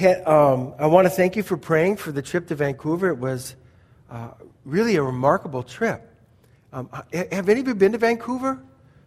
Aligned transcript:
um, 0.00 0.74
I 0.78 0.86
want 0.86 1.06
to 1.06 1.10
thank 1.10 1.36
you 1.36 1.42
for 1.42 1.56
praying 1.56 1.96
for 1.96 2.12
the 2.12 2.22
trip 2.22 2.48
to 2.48 2.54
Vancouver. 2.54 3.08
It 3.08 3.18
was 3.18 3.56
uh, 4.10 4.30
really 4.64 4.96
a 4.96 5.02
remarkable 5.02 5.62
trip. 5.62 6.08
Um, 6.72 6.88
have 7.12 7.48
any 7.48 7.60
of 7.60 7.68
you 7.68 7.74
been 7.74 7.92
to 7.92 7.98
Vancouver? 7.98 8.62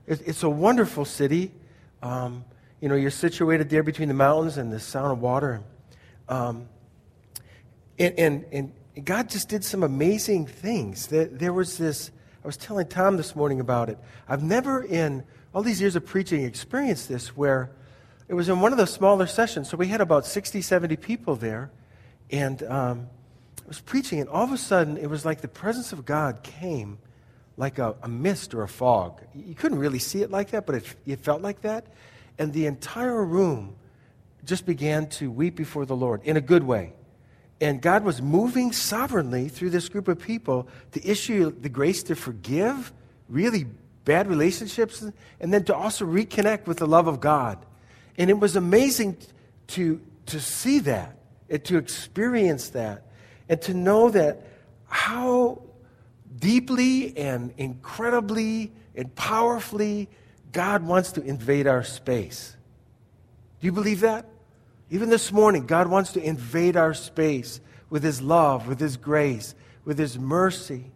It's 0.07 0.43
a 0.43 0.49
wonderful 0.49 1.03
city. 1.03 1.51
Um, 2.03 2.45
you 2.79 2.89
know, 2.89 2.95
you're 2.95 3.09
situated 3.09 3.69
there 3.69 3.81
between 3.81 4.07
the 4.07 4.13
mountains 4.13 4.57
and 4.57 4.71
the 4.71 4.79
sound 4.79 5.11
of 5.11 5.19
water. 5.19 5.63
Um, 6.29 6.69
and, 7.97 8.19
and, 8.19 8.45
and 8.51 9.05
God 9.05 9.29
just 9.29 9.49
did 9.49 9.63
some 9.63 9.81
amazing 9.81 10.45
things. 10.45 11.07
There, 11.07 11.25
there 11.25 11.53
was 11.53 11.79
this, 11.79 12.11
I 12.43 12.47
was 12.47 12.57
telling 12.57 12.87
Tom 12.87 13.17
this 13.17 13.35
morning 13.35 13.59
about 13.59 13.89
it. 13.89 13.97
I've 14.27 14.43
never, 14.43 14.83
in 14.83 15.23
all 15.55 15.63
these 15.63 15.81
years 15.81 15.95
of 15.95 16.05
preaching, 16.05 16.43
experienced 16.43 17.09
this 17.09 17.35
where 17.35 17.71
it 18.27 18.33
was 18.33 18.49
in 18.49 18.59
one 18.59 18.71
of 18.71 18.77
the 18.77 18.87
smaller 18.87 19.27
sessions. 19.27 19.69
So 19.69 19.77
we 19.77 19.87
had 19.87 20.01
about 20.01 20.25
60, 20.25 20.61
70 20.61 20.95
people 20.97 21.35
there. 21.35 21.71
And 22.31 22.63
um, 22.63 23.07
I 23.63 23.67
was 23.67 23.79
preaching, 23.79 24.19
and 24.19 24.29
all 24.29 24.43
of 24.43 24.51
a 24.51 24.57
sudden, 24.57 24.97
it 24.97 25.09
was 25.09 25.25
like 25.25 25.41
the 25.41 25.47
presence 25.47 25.93
of 25.93 26.05
God 26.05 26.43
came 26.43 26.97
like 27.57 27.79
a, 27.79 27.95
a 28.01 28.07
mist 28.07 28.53
or 28.53 28.63
a 28.63 28.67
fog. 28.67 29.21
You 29.33 29.55
couldn't 29.55 29.79
really 29.79 29.99
see 29.99 30.21
it 30.21 30.31
like 30.31 30.51
that, 30.51 30.65
but 30.65 30.75
it, 30.75 30.95
it 31.05 31.19
felt 31.21 31.41
like 31.41 31.61
that. 31.61 31.87
And 32.37 32.51
the 32.51 32.65
entire 32.65 33.23
room 33.23 33.75
just 34.43 34.65
began 34.65 35.07
to 35.07 35.31
weep 35.31 35.55
before 35.55 35.85
the 35.85 35.95
Lord 35.95 36.21
in 36.23 36.37
a 36.37 36.41
good 36.41 36.63
way. 36.63 36.93
And 37.61 37.81
God 37.81 38.03
was 38.03 38.21
moving 38.21 38.73
sovereignly 38.73 39.47
through 39.47 39.69
this 39.69 39.87
group 39.87 40.07
of 40.07 40.19
people 40.19 40.67
to 40.91 41.07
issue 41.07 41.51
the 41.51 41.69
grace 41.69 42.03
to 42.03 42.15
forgive 42.15 42.91
really 43.29 43.65
bad 44.03 44.27
relationships 44.27 45.03
and 45.39 45.53
then 45.53 45.63
to 45.63 45.75
also 45.75 46.05
reconnect 46.05 46.67
with 46.67 46.77
the 46.77 46.87
love 46.87 47.07
of 47.07 47.19
God. 47.19 47.65
And 48.17 48.29
it 48.29 48.39
was 48.39 48.55
amazing 48.55 49.17
to, 49.67 50.01
to 50.27 50.39
see 50.39 50.79
that 50.79 51.17
and 51.49 51.63
to 51.65 51.77
experience 51.77 52.69
that 52.69 53.03
and 53.49 53.61
to 53.63 53.73
know 53.73 54.09
that 54.09 54.41
how 54.87 55.61
deeply 56.39 57.17
and 57.17 57.53
incredibly 57.57 58.71
and 58.95 59.13
powerfully 59.15 60.09
God 60.51 60.83
wants 60.83 61.13
to 61.13 61.21
invade 61.21 61.67
our 61.67 61.83
space. 61.83 62.55
Do 63.59 63.67
you 63.67 63.71
believe 63.71 64.01
that? 64.01 64.25
Even 64.89 65.09
this 65.09 65.31
morning, 65.31 65.65
God 65.65 65.87
wants 65.87 66.13
to 66.13 66.23
invade 66.23 66.77
our 66.77 66.93
space 66.93 67.59
with 67.89 68.03
His 68.03 68.21
love, 68.21 68.67
with 68.67 68.79
His 68.79 68.97
grace, 68.97 69.55
with 69.83 69.97
His 69.97 70.17
mercy. 70.17 70.91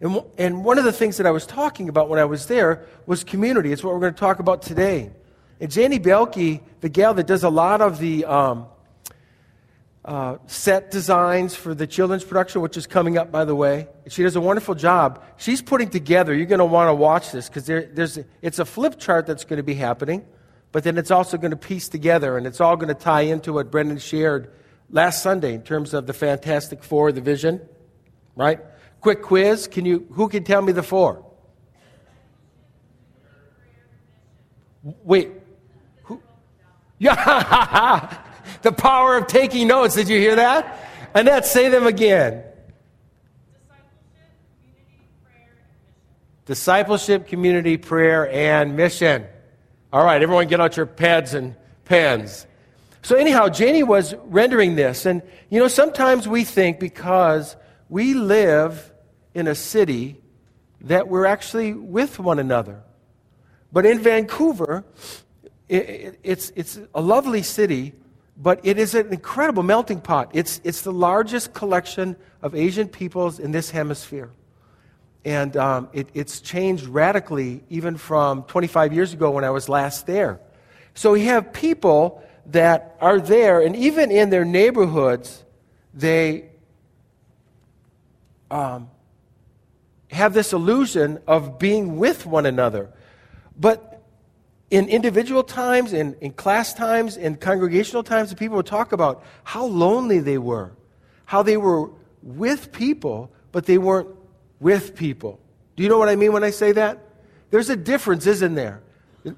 And, 0.00 0.22
and 0.36 0.64
one 0.64 0.78
of 0.78 0.84
the 0.84 0.92
things 0.92 1.16
that 1.16 1.26
I 1.26 1.30
was 1.30 1.46
talking 1.46 1.88
about 1.88 2.08
when 2.08 2.18
I 2.18 2.24
was 2.24 2.46
there 2.46 2.86
was 3.06 3.24
community. 3.24 3.72
It's 3.72 3.82
what 3.82 3.94
we're 3.94 4.00
going 4.00 4.14
to 4.14 4.20
talk 4.20 4.38
about 4.38 4.62
today. 4.62 5.10
And 5.60 5.70
Janie 5.70 6.00
Belke, 6.00 6.60
the 6.80 6.88
gal 6.88 7.14
that 7.14 7.26
does 7.26 7.44
a 7.44 7.48
lot 7.48 7.80
of 7.80 7.98
the 7.98 8.24
um, 8.24 8.66
uh, 10.04 10.36
set 10.46 10.90
designs 10.90 11.54
for 11.54 11.74
the 11.74 11.86
children's 11.86 12.24
production, 12.24 12.60
which 12.60 12.76
is 12.76 12.86
coming 12.86 13.16
up, 13.16 13.32
by 13.32 13.44
the 13.44 13.54
way. 13.54 13.88
She 14.08 14.22
does 14.22 14.36
a 14.36 14.40
wonderful 14.40 14.74
job. 14.74 15.22
She's 15.38 15.62
putting 15.62 15.88
together, 15.88 16.34
you're 16.34 16.46
going 16.46 16.58
to 16.58 16.64
want 16.64 16.88
to 16.88 16.94
watch 16.94 17.32
this 17.32 17.48
because 17.48 17.66
there, 17.66 17.86
there's, 17.86 18.18
it's 18.42 18.58
a 18.58 18.64
flip 18.64 18.98
chart 18.98 19.26
that's 19.26 19.44
going 19.44 19.56
to 19.56 19.62
be 19.62 19.74
happening, 19.74 20.26
but 20.72 20.84
then 20.84 20.98
it's 20.98 21.10
also 21.10 21.38
going 21.38 21.52
to 21.52 21.56
piece 21.56 21.88
together 21.88 22.36
and 22.36 22.46
it's 22.46 22.60
all 22.60 22.76
going 22.76 22.88
to 22.88 22.94
tie 22.94 23.22
into 23.22 23.52
what 23.52 23.70
Brendan 23.70 23.98
shared 23.98 24.52
last 24.90 25.22
Sunday 25.22 25.54
in 25.54 25.62
terms 25.62 25.94
of 25.94 26.06
the 26.06 26.12
Fantastic 26.12 26.82
Four, 26.82 27.12
the 27.12 27.22
vision, 27.22 27.60
right? 28.36 28.60
Quick 29.00 29.22
quiz. 29.22 29.68
Can 29.68 29.86
you, 29.86 30.06
who 30.10 30.28
can 30.28 30.44
tell 30.44 30.60
me 30.60 30.72
the 30.72 30.82
four? 30.82 31.24
Wait. 34.82 35.30
The 38.62 38.72
power 38.72 39.18
of 39.18 39.26
taking 39.26 39.68
notes. 39.68 39.94
Did 39.94 40.08
you 40.08 40.18
hear 40.18 40.36
that? 40.36 40.88
Annette, 41.14 41.44
say 41.44 41.68
them 41.68 41.86
again. 41.86 42.42
Discipleship, 46.46 47.28
community, 47.28 47.76
prayer, 47.76 48.30
and 48.30 48.74
mission. 48.74 49.26
All 49.92 50.02
right, 50.02 50.20
everyone 50.22 50.48
get 50.48 50.62
out 50.62 50.78
your 50.78 50.86
pads 50.86 51.34
and 51.34 51.54
pens. 51.84 52.46
So, 53.02 53.16
anyhow, 53.16 53.50
Janie 53.50 53.82
was 53.82 54.14
rendering 54.24 54.76
this. 54.76 55.04
And, 55.04 55.20
you 55.50 55.60
know, 55.60 55.68
sometimes 55.68 56.26
we 56.26 56.42
think 56.42 56.80
because 56.80 57.54
we 57.90 58.14
live 58.14 58.92
in 59.34 59.46
a 59.46 59.54
city 59.54 60.22
that 60.80 61.08
we're 61.08 61.26
actually 61.26 61.74
with 61.74 62.18
one 62.18 62.38
another. 62.38 62.82
But 63.72 63.84
in 63.84 63.98
Vancouver, 63.98 64.84
it, 65.68 66.18
it's, 66.22 66.50
it's 66.56 66.78
a 66.94 67.00
lovely 67.00 67.42
city, 67.42 67.94
but 68.36 68.60
it 68.62 68.78
is 68.78 68.94
an 68.94 69.12
incredible 69.12 69.62
melting 69.62 70.00
pot. 70.00 70.30
It's, 70.32 70.60
it's 70.64 70.82
the 70.82 70.92
largest 70.92 71.54
collection 71.54 72.16
of 72.42 72.54
Asian 72.54 72.88
peoples 72.88 73.38
in 73.38 73.52
this 73.52 73.70
hemisphere. 73.70 74.30
And 75.24 75.56
um, 75.56 75.88
it, 75.92 76.08
it's 76.12 76.40
changed 76.40 76.84
radically 76.84 77.62
even 77.70 77.96
from 77.96 78.42
25 78.44 78.92
years 78.92 79.12
ago 79.12 79.30
when 79.30 79.44
I 79.44 79.50
was 79.50 79.68
last 79.68 80.06
there. 80.06 80.40
So 80.94 81.12
we 81.12 81.24
have 81.24 81.52
people 81.52 82.22
that 82.46 82.96
are 83.00 83.18
there, 83.18 83.60
and 83.60 83.74
even 83.74 84.10
in 84.10 84.28
their 84.30 84.44
neighborhoods, 84.44 85.42
they 85.94 86.50
um, 88.50 88.90
have 90.10 90.34
this 90.34 90.52
illusion 90.52 91.20
of 91.26 91.58
being 91.58 91.96
with 91.96 92.26
one 92.26 92.46
another. 92.46 92.90
But 93.58 93.93
in 94.70 94.88
individual 94.88 95.42
times, 95.42 95.92
in, 95.92 96.16
in 96.20 96.32
class 96.32 96.74
times, 96.74 97.16
in 97.16 97.36
congregational 97.36 98.02
times, 98.02 98.30
the 98.30 98.36
people 98.36 98.56
would 98.56 98.66
talk 98.66 98.92
about 98.92 99.22
how 99.44 99.66
lonely 99.66 100.20
they 100.20 100.38
were, 100.38 100.72
how 101.26 101.42
they 101.42 101.56
were 101.56 101.90
with 102.22 102.72
people, 102.72 103.30
but 103.52 103.66
they 103.66 103.78
weren't 103.78 104.08
with 104.60 104.96
people. 104.96 105.38
Do 105.76 105.82
you 105.82 105.88
know 105.88 105.98
what 105.98 106.08
I 106.08 106.16
mean 106.16 106.32
when 106.32 106.44
I 106.44 106.50
say 106.50 106.72
that? 106.72 106.98
There's 107.50 107.70
a 107.70 107.76
difference, 107.76 108.26
isn't 108.26 108.54
there? 108.54 108.82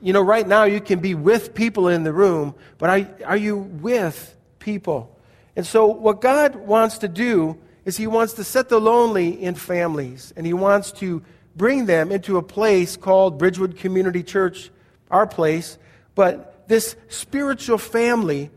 You 0.01 0.13
know, 0.13 0.23
right 0.23 0.47
now 0.47 0.65
you 0.65 0.81
can 0.81 1.01
be 1.01 1.15
with 1.15 1.55
people 1.55 1.89
in 1.89 2.03
the 2.03 2.13
room, 2.13 2.55
but 2.79 2.91
are, 2.91 3.27
are 3.27 3.37
you 3.37 3.57
with 3.57 4.37
people? 4.59 5.17
And 5.55 5.67
so, 5.67 5.87
what 5.87 6.21
God 6.21 6.57
wants 6.57 6.99
to 6.99 7.09
do 7.09 7.57
is 7.85 7.97
He 7.97 8.07
wants 8.07 8.35
to 8.35 8.45
set 8.45 8.69
the 8.69 8.81
lonely 8.81 9.43
in 9.43 9.55
families, 9.55 10.33
and 10.37 10.45
He 10.45 10.53
wants 10.53 10.93
to 10.93 11.23
bring 11.55 11.87
them 11.87 12.11
into 12.11 12.37
a 12.37 12.43
place 12.43 12.97
called 12.97 13.39
Bridgewood 13.39 13.77
Community 13.77 14.23
Church 14.23 14.71
our 15.11 15.27
place, 15.27 15.79
but 16.15 16.69
this 16.69 16.97
spiritual 17.09 17.79
family 17.79 18.51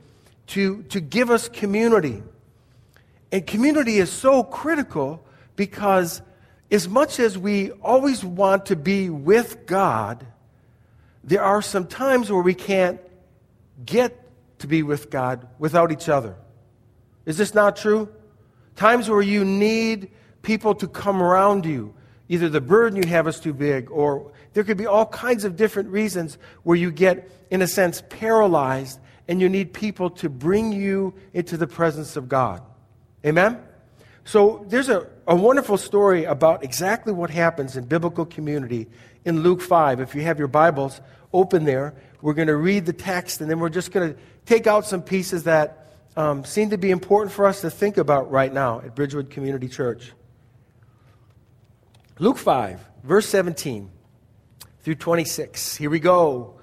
to, 0.48 0.84
to 0.84 1.00
give 1.00 1.30
us 1.30 1.48
community. 1.48 2.24
And 3.32 3.46
community 3.46 3.98
is 3.98 4.12
so 4.12 4.44
critical 4.44 5.24
because, 5.56 6.22
as 6.72 6.88
much 6.88 7.20
as 7.20 7.38
we 7.38 7.72
always 7.72 8.24
want 8.24 8.68
to 8.68 8.76
be 8.76 9.10
with 9.10 9.66
God, 9.68 10.26
there 11.24 11.44
are 11.44 11.62
some 11.62 11.86
times 11.86 12.32
where 12.32 12.42
we 12.42 12.56
can't 12.56 13.00
get 13.86 14.18
to 14.60 14.68
be 14.68 14.84
with 14.84 15.10
God 15.10 15.48
without 15.60 15.92
each 15.92 16.10
other. 16.10 16.36
Is 17.26 17.38
this 17.38 17.54
not 17.54 17.76
true? 17.76 18.10
Times 18.76 19.10
where 19.10 19.22
you 19.22 19.46
need 19.46 20.10
people 20.42 20.74
to 20.76 20.88
come 20.88 21.22
around 21.22 21.66
you. 21.66 21.94
Either 22.30 22.48
the 22.48 22.62
burden 22.62 23.02
you 23.02 23.10
have 23.10 23.28
is 23.28 23.40
too 23.40 23.54
big, 23.54 23.90
or 23.90 24.32
there 24.54 24.64
could 24.64 24.78
be 24.78 24.86
all 24.86 25.08
kinds 25.08 25.44
of 25.44 25.56
different 25.56 25.90
reasons 25.90 26.38
where 26.64 26.78
you 26.78 26.92
get, 26.92 27.30
in 27.50 27.62
a 27.62 27.68
sense, 27.68 28.04
paralyzed 28.10 29.00
and 29.28 29.42
you 29.42 29.50
need 29.50 29.74
people 29.74 30.10
to 30.10 30.30
bring 30.30 30.72
you 30.72 31.14
into 31.34 31.58
the 31.58 31.68
presence 31.68 32.16
of 32.16 32.30
God. 32.30 32.62
Amen? 33.26 33.60
So 34.26 34.64
there's 34.68 34.90
a, 34.90 35.08
a 35.28 35.36
wonderful 35.36 35.78
story 35.78 36.26
about 36.26 36.64
exactly 36.64 37.14
what 37.14 37.32
happens 37.32 37.76
in 37.76 37.86
biblical 37.86 38.26
community 38.26 38.88
in 39.26 39.42
Luke 39.42 39.62
5. 39.62 40.00
If 40.00 40.14
you 40.14 40.22
have 40.22 40.38
your 40.38 40.48
Bibles 40.48 41.02
open 41.34 41.66
there, 41.66 41.96
we're 42.22 42.34
going 42.34 42.48
to 42.48 42.56
read 42.56 42.86
the 42.86 42.94
text 42.94 43.42
and 43.42 43.50
then 43.50 43.60
we're 43.60 43.70
just 43.70 43.92
going 43.92 44.14
to 44.14 44.20
take 44.46 44.68
out 44.68 44.86
some 44.86 45.02
pieces 45.02 45.44
that 45.44 45.96
um, 46.16 46.46
seem 46.46 46.70
to 46.72 46.78
be 46.78 46.92
important 46.92 47.32
for 47.32 47.48
us 47.48 47.62
to 47.62 47.72
think 47.72 47.98
about 47.98 48.30
right 48.30 48.54
now 48.54 48.82
at 48.82 48.96
Bridgewood 48.96 49.30
Community 49.30 49.68
Church. 49.68 50.12
Luke 52.22 52.38
5, 52.38 52.86
verse 53.04 53.30
17 53.30 53.90
through 54.82 54.96
26. 54.96 55.78
Here 55.78 55.90
we 55.90 56.00
go. 56.00 56.60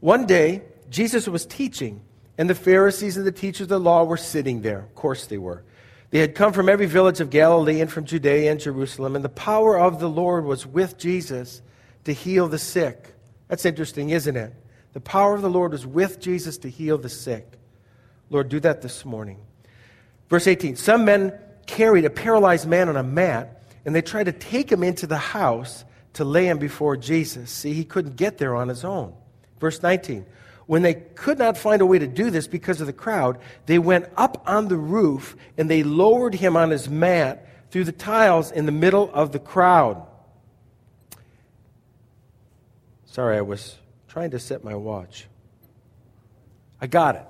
One 0.00 0.26
day, 0.26 0.62
Jesus 0.90 1.26
was 1.26 1.46
teaching, 1.46 2.02
and 2.36 2.48
the 2.48 2.54
Pharisees 2.54 3.16
and 3.16 3.26
the 3.26 3.32
teachers 3.32 3.62
of 3.62 3.68
the 3.70 3.80
law 3.80 4.04
were 4.04 4.18
sitting 4.18 4.60
there. 4.60 4.80
Of 4.80 4.94
course, 4.94 5.26
they 5.26 5.38
were. 5.38 5.64
They 6.10 6.18
had 6.18 6.34
come 6.34 6.52
from 6.52 6.68
every 6.68 6.84
village 6.84 7.20
of 7.20 7.30
Galilee 7.30 7.80
and 7.80 7.90
from 7.90 8.04
Judea 8.04 8.50
and 8.50 8.60
Jerusalem, 8.60 9.16
and 9.16 9.24
the 9.24 9.30
power 9.30 9.78
of 9.78 9.98
the 9.98 10.10
Lord 10.10 10.44
was 10.44 10.66
with 10.66 10.98
Jesus 10.98 11.62
to 12.04 12.12
heal 12.12 12.46
the 12.46 12.58
sick. 12.58 13.14
That's 13.48 13.64
interesting, 13.64 14.10
isn't 14.10 14.36
it? 14.36 14.52
The 14.92 15.00
power 15.00 15.34
of 15.34 15.40
the 15.40 15.50
Lord 15.50 15.72
was 15.72 15.86
with 15.86 16.20
Jesus 16.20 16.58
to 16.58 16.68
heal 16.68 16.98
the 16.98 17.08
sick. 17.08 17.58
Lord, 18.28 18.50
do 18.50 18.60
that 18.60 18.82
this 18.82 19.06
morning. 19.06 19.38
Verse 20.28 20.46
18 20.46 20.76
Some 20.76 21.06
men 21.06 21.32
carried 21.66 22.04
a 22.04 22.10
paralyzed 22.10 22.68
man 22.68 22.90
on 22.90 22.96
a 22.96 23.02
mat, 23.02 23.57
and 23.88 23.96
they 23.96 24.02
tried 24.02 24.24
to 24.24 24.32
take 24.32 24.70
him 24.70 24.82
into 24.82 25.06
the 25.06 25.16
house 25.16 25.86
to 26.12 26.22
lay 26.22 26.46
him 26.46 26.58
before 26.58 26.94
Jesus. 26.94 27.50
See, 27.50 27.72
he 27.72 27.84
couldn't 27.86 28.16
get 28.16 28.36
there 28.36 28.54
on 28.54 28.68
his 28.68 28.84
own. 28.84 29.14
Verse 29.60 29.82
19 29.82 30.26
When 30.66 30.82
they 30.82 30.92
could 30.92 31.38
not 31.38 31.56
find 31.56 31.80
a 31.80 31.86
way 31.86 31.98
to 31.98 32.06
do 32.06 32.28
this 32.28 32.46
because 32.46 32.82
of 32.82 32.86
the 32.86 32.92
crowd, 32.92 33.38
they 33.64 33.78
went 33.78 34.04
up 34.14 34.42
on 34.46 34.68
the 34.68 34.76
roof 34.76 35.36
and 35.56 35.70
they 35.70 35.84
lowered 35.84 36.34
him 36.34 36.54
on 36.54 36.68
his 36.68 36.86
mat 36.86 37.48
through 37.70 37.84
the 37.84 37.92
tiles 37.92 38.50
in 38.50 38.66
the 38.66 38.72
middle 38.72 39.10
of 39.14 39.32
the 39.32 39.38
crowd. 39.38 40.06
Sorry, 43.06 43.38
I 43.38 43.40
was 43.40 43.78
trying 44.06 44.32
to 44.32 44.38
set 44.38 44.62
my 44.62 44.74
watch. 44.74 45.28
I 46.78 46.88
got 46.88 47.16
it. 47.16 47.24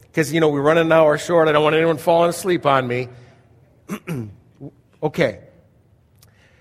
Because, 0.00 0.32
you 0.32 0.40
know, 0.40 0.48
we're 0.48 0.62
running 0.62 0.86
an 0.86 0.92
hour 0.92 1.18
short. 1.18 1.48
I 1.48 1.52
don't 1.52 1.64
want 1.64 1.76
anyone 1.76 1.98
falling 1.98 2.30
asleep 2.30 2.64
on 2.64 2.86
me. 2.86 3.08
okay. 5.04 5.40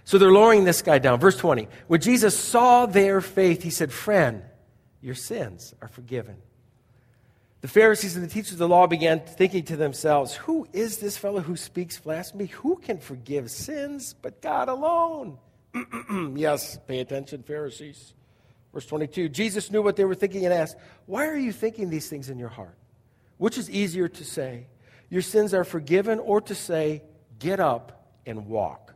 So 0.06 0.18
they're 0.18 0.32
lowering 0.32 0.66
this 0.66 0.82
guy 0.82 1.00
down. 1.00 1.20
Verse 1.20 1.38
20. 1.38 1.68
When 1.88 2.02
Jesus 2.02 2.38
saw 2.38 2.86
their 2.86 3.22
faith, 3.22 3.64
he 3.64 3.70
said, 3.70 3.92
Friend, 3.92 4.44
your 5.02 5.16
sins 5.16 5.74
are 5.82 5.88
forgiven. 5.88 6.36
The 7.62 7.70
Pharisees 7.70 8.18
and 8.18 8.26
the 8.26 8.30
teachers 8.30 8.54
of 8.54 8.58
the 8.58 8.68
law 8.68 8.88
began 8.88 9.22
thinking 9.22 9.64
to 9.66 9.78
themselves, 9.78 10.36
Who 10.36 10.68
is 10.74 10.98
this 10.98 11.18
fellow 11.18 11.40
who 11.40 11.56
speaks 11.56 11.98
blasphemy? 11.98 12.48
Who 12.48 12.76
can 12.76 12.98
forgive 12.98 13.50
sins 13.50 14.14
but 14.22 14.42
God 14.42 14.68
alone? 14.68 15.38
yes, 16.36 16.78
pay 16.88 17.00
attention, 17.00 17.44
Pharisees. 17.44 18.14
Verse 18.74 18.86
22 18.86 19.30
Jesus 19.30 19.72
knew 19.72 19.82
what 19.82 19.96
they 19.96 20.04
were 20.04 20.16
thinking 20.16 20.44
and 20.44 20.54
asked, 20.54 20.76
Why 21.06 21.28
are 21.28 21.38
you 21.38 21.54
thinking 21.54 21.90
these 21.90 22.10
things 22.10 22.30
in 22.30 22.38
your 22.38 22.50
heart? 22.50 22.78
Which 23.38 23.58
is 23.58 23.70
easier 23.70 24.10
to 24.10 24.26
say, 24.26 24.68
Your 25.10 25.22
sins 25.22 25.54
are 25.54 25.64
forgiven, 25.64 26.20
or 26.20 26.42
to 26.42 26.56
say, 26.56 27.04
Get 27.40 27.62
up 27.62 28.03
and 28.26 28.48
walk? 28.48 28.94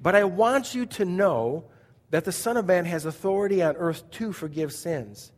But 0.00 0.14
I 0.14 0.24
want 0.24 0.74
you 0.74 0.86
to 0.86 1.04
know 1.04 1.64
that 2.10 2.24
the 2.24 2.32
Son 2.32 2.56
of 2.56 2.66
Man 2.66 2.84
has 2.84 3.04
authority 3.04 3.62
on 3.62 3.76
earth 3.76 4.10
to 4.12 4.32
forgive 4.32 4.72
sins. 4.72 5.32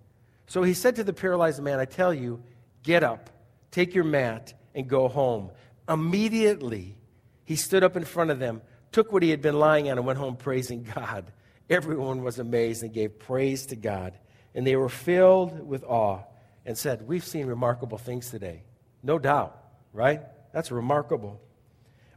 So 0.47 0.62
he 0.62 0.75
said 0.75 0.97
to 0.97 1.05
the 1.05 1.12
paralyzed 1.12 1.62
man, 1.62 1.81
I 1.81 1.85
tell 1.85 2.12
you, 2.12 2.43
get 2.83 3.03
up, 3.03 3.31
take 3.71 3.95
your 3.95 4.05
mat, 4.05 4.53
and 4.75 4.89
go 4.89 5.09
home. 5.09 5.51
Immediately, 5.89 6.97
he 7.45 7.57
stood 7.57 7.83
up 7.83 7.97
in 7.97 8.05
front 8.05 8.31
of 8.31 8.39
them, 8.39 8.62
took 8.93 9.12
what 9.12 9.23
he 9.23 9.31
had 9.31 9.43
been 9.43 9.59
lying 9.59 9.91
on, 9.91 9.99
and 9.99 10.07
went 10.07 10.19
home 10.19 10.37
praising 10.37 10.87
God. 10.95 11.33
Everyone 11.69 12.23
was 12.23 12.39
amazed 12.39 12.83
and 12.83 12.93
gave 12.93 13.19
praise 13.19 13.67
to 13.67 13.77
God. 13.77 14.15
And 14.55 14.67
they 14.67 14.77
were 14.77 14.89
filled 14.89 15.67
with 15.67 15.85
awe 15.85 16.23
and 16.67 16.77
said, 16.77 17.07
We've 17.07 17.25
seen 17.25 17.47
remarkable 17.47 17.99
things 17.99 18.31
today. 18.31 18.65
No 19.03 19.19
doubt, 19.19 19.57
right? 19.93 20.21
That's 20.53 20.71
remarkable. 20.71 21.41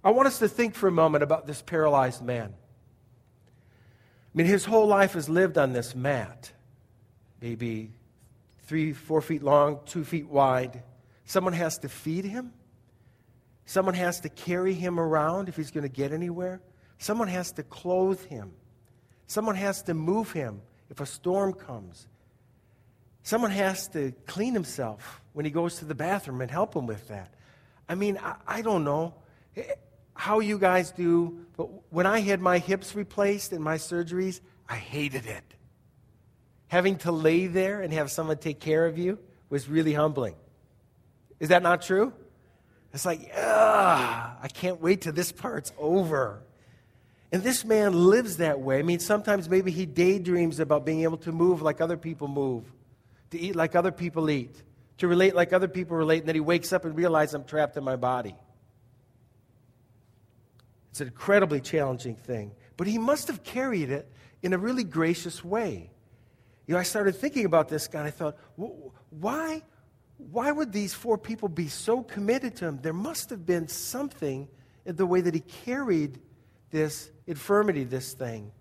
I 0.03 0.11
want 0.11 0.27
us 0.27 0.39
to 0.39 0.49
think 0.49 0.75
for 0.75 0.87
a 0.87 0.91
moment 0.91 1.23
about 1.23 1.47
this 1.47 1.61
paralyzed 1.61 2.21
man. 2.21 2.53
I 2.53 4.37
mean, 4.37 4.47
his 4.47 4.65
whole 4.65 4.87
life 4.87 5.15
is 5.15 5.29
lived 5.29 5.57
on 5.57 5.73
this 5.73 5.95
mat, 5.95 6.51
maybe 7.39 7.91
three, 8.65 8.91
four 8.91 9.21
feet 9.21 9.43
long, 9.43 9.79
two 9.85 10.03
feet 10.03 10.27
wide. 10.27 10.83
Someone 11.25 11.53
has 11.53 11.77
to 11.79 11.89
feed 11.89 12.25
him. 12.25 12.51
Someone 13.65 13.93
has 13.93 14.19
to 14.21 14.29
carry 14.29 14.73
him 14.73 14.99
around 14.99 15.47
if 15.47 15.55
he's 15.55 15.71
going 15.71 15.83
to 15.83 15.89
get 15.89 16.11
anywhere. 16.11 16.61
Someone 16.97 17.29
has 17.29 17.51
to 17.53 17.63
clothe 17.63 18.21
him. 18.25 18.51
Someone 19.27 19.55
has 19.55 19.83
to 19.83 19.93
move 19.93 20.31
him 20.31 20.61
if 20.89 20.99
a 20.99 21.05
storm 21.05 21.53
comes. 21.53 22.07
Someone 23.23 23.51
has 23.51 23.87
to 23.89 24.11
clean 24.27 24.53
himself 24.53 25.21
when 25.31 25.45
he 25.45 25.51
goes 25.51 25.77
to 25.77 25.85
the 25.85 25.95
bathroom 25.95 26.41
and 26.41 26.51
help 26.51 26.75
him 26.75 26.87
with 26.87 27.07
that. 27.07 27.33
I 27.87 27.95
mean, 27.95 28.17
I, 28.17 28.35
I 28.45 28.61
don't 28.61 28.83
know 28.83 29.13
how 30.13 30.39
you 30.39 30.57
guys 30.57 30.91
do, 30.91 31.45
but 31.57 31.65
when 31.91 32.05
I 32.05 32.19
had 32.19 32.39
my 32.41 32.59
hips 32.59 32.95
replaced 32.95 33.51
and 33.51 33.63
my 33.63 33.75
surgeries, 33.77 34.41
I 34.69 34.75
hated 34.75 35.25
it. 35.25 35.43
Having 36.67 36.97
to 36.99 37.11
lay 37.11 37.47
there 37.47 37.81
and 37.81 37.93
have 37.93 38.11
someone 38.11 38.37
take 38.37 38.59
care 38.59 38.85
of 38.85 38.97
you 38.97 39.19
was 39.49 39.69
really 39.69 39.93
humbling. 39.93 40.35
Is 41.39 41.49
that 41.49 41.61
not 41.61 41.81
true? 41.81 42.13
It's 42.93 43.05
like, 43.05 43.31
ah, 43.35 44.37
I 44.41 44.47
can't 44.47 44.79
wait 44.81 45.01
till 45.01 45.13
this 45.13 45.31
part's 45.31 45.71
over. 45.77 46.41
And 47.31 47.41
this 47.41 47.65
man 47.65 47.93
lives 47.93 48.37
that 48.37 48.59
way. 48.59 48.77
I 48.77 48.83
mean, 48.83 48.99
sometimes 48.99 49.49
maybe 49.49 49.71
he 49.71 49.87
daydreams 49.87 50.59
about 50.59 50.85
being 50.85 51.01
able 51.01 51.17
to 51.17 51.31
move 51.31 51.63
like 51.63 51.81
other 51.81 51.97
people 51.97 52.27
move, 52.27 52.71
to 53.31 53.39
eat 53.39 53.55
like 53.55 53.75
other 53.75 53.91
people 53.91 54.29
eat, 54.29 54.61
to 54.99 55.07
relate 55.07 55.33
like 55.33 55.53
other 55.53 55.67
people 55.67 55.97
relate, 55.97 56.19
and 56.19 56.27
then 56.27 56.35
he 56.35 56.41
wakes 56.41 56.71
up 56.71 56.85
and 56.85 56.95
realizes 56.95 57.33
I'm 57.33 57.43
trapped 57.43 57.75
in 57.75 57.83
my 57.83 57.95
body. 57.95 58.35
It's 60.93 61.01
an 61.01 61.07
incredibly 61.07 61.59
challenging 61.59 62.15
thing. 62.15 62.51
But 62.77 62.85
he 62.85 62.99
must 62.99 63.27
have 63.27 63.43
carried 63.43 63.89
it 63.89 64.07
in 64.43 64.53
a 64.53 64.59
really 64.59 64.83
gracious 64.83 65.43
way. 65.43 65.89
You 66.67 66.75
know, 66.75 66.79
I 66.79 66.83
started 66.83 67.15
thinking 67.15 67.45
about 67.45 67.67
this 67.67 67.87
guy 67.87 68.01
and 68.01 68.07
I 68.07 68.11
thought, 68.11 68.37
why, 69.09 69.63
why 70.17 70.51
would 70.51 70.71
these 70.71 70.93
four 70.93 71.17
people 71.17 71.49
be 71.49 71.67
so 71.67 72.03
committed 72.03 72.57
to 72.57 72.67
him? 72.67 72.79
There 72.79 72.93
must 72.93 73.31
have 73.31 73.43
been 73.43 73.67
something 73.67 74.47
in 74.85 74.95
the 74.95 75.07
way 75.07 75.21
that 75.21 75.33
he 75.33 75.39
carried 75.39 76.19
this 76.69 77.09
infirmity, 77.25 77.85
this 77.85 78.13
thing. 78.13 78.51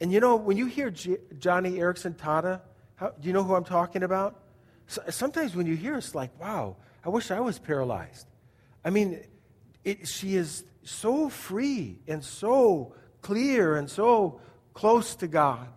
And 0.00 0.12
you 0.12 0.18
know, 0.18 0.34
when 0.34 0.56
you 0.56 0.66
hear 0.66 0.90
J- 0.90 1.18
Joni 1.38 1.74
Eareckson 1.74 2.16
Tada, 2.16 2.60
how, 2.96 3.10
do 3.10 3.28
you 3.28 3.32
know 3.32 3.44
who 3.44 3.54
I'm 3.54 3.62
talking 3.62 4.02
about? 4.02 4.40
So, 4.88 5.00
sometimes 5.10 5.54
when 5.54 5.66
you 5.66 5.76
hear 5.76 5.96
it's 5.96 6.12
like, 6.12 6.36
wow, 6.40 6.74
I 7.04 7.08
wish 7.08 7.30
I 7.30 7.38
was 7.38 7.60
paralyzed. 7.60 8.26
I 8.84 8.90
mean, 8.90 9.20
it, 9.84 10.08
she 10.08 10.34
is 10.34 10.64
so 10.84 11.28
free 11.28 11.98
and 12.06 12.22
so 12.24 12.94
clear 13.20 13.76
and 13.76 13.88
so 13.88 14.40
close 14.74 15.14
to 15.16 15.28
God. 15.28 15.68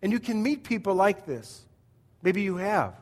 And 0.00 0.10
you 0.12 0.20
can 0.20 0.42
meet 0.42 0.64
people 0.64 0.94
like 0.94 1.26
this. 1.26 1.64
Maybe 2.22 2.42
you 2.42 2.56
have. 2.56 2.94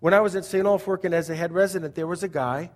When 0.00 0.14
I 0.14 0.20
was 0.20 0.34
at 0.34 0.44
St. 0.44 0.66
Olaf 0.66 0.86
working 0.86 1.14
as 1.14 1.30
a 1.30 1.34
head 1.34 1.52
resident, 1.52 1.94
there 1.94 2.06
was 2.06 2.22
a 2.22 2.28
guy 2.28 2.70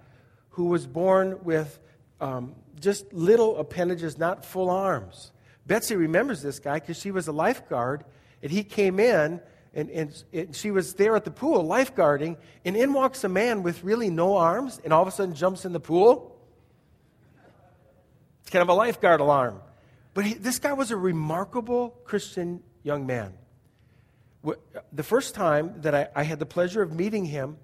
who 0.50 0.66
was 0.66 0.86
born 0.86 1.38
with 1.42 1.80
um, 2.20 2.54
just 2.80 3.12
little 3.12 3.58
appendages, 3.58 4.18
not 4.18 4.44
full 4.44 4.70
arms. 4.70 5.32
Betsy 5.66 5.96
remembers 5.96 6.42
this 6.42 6.58
guy 6.58 6.78
because 6.78 6.98
she 6.98 7.10
was 7.10 7.26
a 7.26 7.32
lifeguard, 7.32 8.04
and 8.42 8.52
he 8.52 8.62
came 8.62 9.00
in, 9.00 9.40
and, 9.74 9.90
and, 9.90 10.24
and 10.32 10.54
she 10.54 10.70
was 10.70 10.94
there 10.94 11.16
at 11.16 11.24
the 11.24 11.30
pool 11.30 11.64
lifeguarding, 11.64 12.36
and 12.64 12.76
in 12.76 12.92
walks 12.92 13.24
a 13.24 13.28
man 13.28 13.62
with 13.62 13.82
really 13.82 14.08
no 14.08 14.36
arms, 14.36 14.80
and 14.84 14.92
all 14.92 15.02
of 15.02 15.08
a 15.08 15.10
sudden 15.10 15.34
jumps 15.34 15.64
in 15.64 15.72
the 15.72 15.80
pool. 15.80 16.35
It's 18.46 18.52
kind 18.52 18.62
of 18.62 18.68
a 18.68 18.74
lifeguard 18.74 19.18
alarm. 19.18 19.60
But 20.14 20.24
he, 20.24 20.34
this 20.34 20.60
guy 20.60 20.72
was 20.72 20.92
a 20.92 20.96
remarkable 20.96 21.90
Christian 22.04 22.62
young 22.84 23.04
man. 23.04 23.34
The 24.92 25.02
first 25.02 25.34
time 25.34 25.80
that 25.80 25.96
I, 25.96 26.08
I 26.14 26.22
had 26.22 26.38
the 26.38 26.46
pleasure 26.46 26.80
of 26.80 26.92
meeting 26.92 27.24
him, 27.24 27.56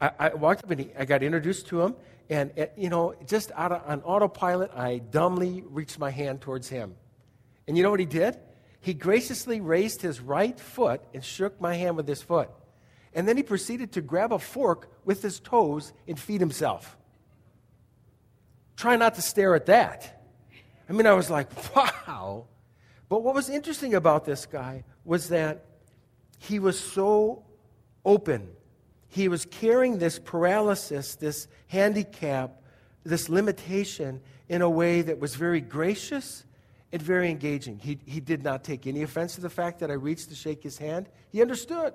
I, 0.00 0.10
I 0.18 0.34
walked 0.34 0.64
up 0.64 0.72
and 0.72 0.80
he, 0.80 0.90
I 0.98 1.04
got 1.04 1.22
introduced 1.22 1.68
to 1.68 1.82
him, 1.82 1.94
and, 2.28 2.50
uh, 2.58 2.66
you 2.76 2.88
know, 2.88 3.14
just 3.28 3.52
out 3.54 3.70
of, 3.70 3.88
on 3.88 4.00
autopilot, 4.00 4.72
I 4.74 4.98
dumbly 4.98 5.62
reached 5.64 6.00
my 6.00 6.10
hand 6.10 6.40
towards 6.40 6.68
him. 6.68 6.96
And 7.68 7.76
you 7.76 7.84
know 7.84 7.92
what 7.92 8.00
he 8.00 8.06
did? 8.06 8.38
He 8.80 8.92
graciously 8.92 9.60
raised 9.60 10.02
his 10.02 10.20
right 10.20 10.58
foot 10.58 11.00
and 11.14 11.24
shook 11.24 11.60
my 11.60 11.76
hand 11.76 11.96
with 11.96 12.08
his 12.08 12.22
foot. 12.22 12.50
And 13.14 13.28
then 13.28 13.36
he 13.36 13.44
proceeded 13.44 13.92
to 13.92 14.00
grab 14.00 14.32
a 14.32 14.40
fork 14.40 14.90
with 15.04 15.22
his 15.22 15.38
toes 15.38 15.92
and 16.08 16.18
feed 16.18 16.40
himself. 16.40 16.96
Try 18.80 18.96
not 18.96 19.16
to 19.16 19.20
stare 19.20 19.54
at 19.54 19.66
that. 19.66 20.24
I 20.88 20.94
mean, 20.94 21.06
I 21.06 21.12
was 21.12 21.28
like, 21.28 21.50
wow. 21.76 22.46
But 23.10 23.22
what 23.22 23.34
was 23.34 23.50
interesting 23.50 23.92
about 23.92 24.24
this 24.24 24.46
guy 24.46 24.84
was 25.04 25.28
that 25.28 25.66
he 26.38 26.58
was 26.58 26.80
so 26.80 27.44
open. 28.06 28.48
He 29.06 29.28
was 29.28 29.44
carrying 29.44 29.98
this 29.98 30.18
paralysis, 30.18 31.16
this 31.16 31.46
handicap, 31.66 32.62
this 33.04 33.28
limitation 33.28 34.22
in 34.48 34.62
a 34.62 34.70
way 34.70 35.02
that 35.02 35.20
was 35.20 35.34
very 35.34 35.60
gracious 35.60 36.46
and 36.90 37.02
very 37.02 37.28
engaging. 37.28 37.78
He, 37.80 37.98
he 38.06 38.18
did 38.18 38.42
not 38.42 38.64
take 38.64 38.86
any 38.86 39.02
offense 39.02 39.34
to 39.34 39.42
the 39.42 39.50
fact 39.50 39.80
that 39.80 39.90
I 39.90 39.94
reached 39.94 40.30
to 40.30 40.34
shake 40.34 40.62
his 40.62 40.78
hand. 40.78 41.10
He 41.28 41.42
understood. 41.42 41.92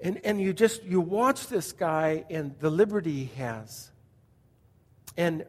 And, 0.00 0.20
and 0.24 0.40
you 0.40 0.52
just 0.52 0.84
you 0.84 1.00
watch 1.00 1.48
this 1.48 1.72
guy 1.72 2.24
and 2.30 2.56
the 2.60 2.70
liberty 2.70 3.24
he 3.24 3.42
has 3.42 3.90
and, 5.18 5.44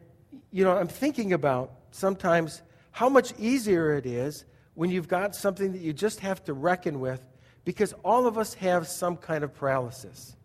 you 0.51 0.63
know, 0.63 0.75
I'm 0.75 0.87
thinking 0.87 1.31
about 1.31 1.71
sometimes 1.91 2.63
how 2.91 3.07
much 3.07 3.33
easier 3.37 3.93
it 3.93 4.05
is 4.07 4.43
when 4.73 4.89
you've 4.89 5.07
got 5.07 5.35
something 5.35 5.71
that 5.73 5.81
you 5.81 5.93
just 5.93 6.19
have 6.21 6.43
to 6.45 6.53
reckon 6.53 6.99
with 6.99 7.23
because 7.63 7.93
all 8.03 8.25
of 8.25 8.37
us 8.37 8.55
have 8.55 8.87
some 8.87 9.15
kind 9.15 9.43
of 9.43 9.53
paralysis. 9.53 10.35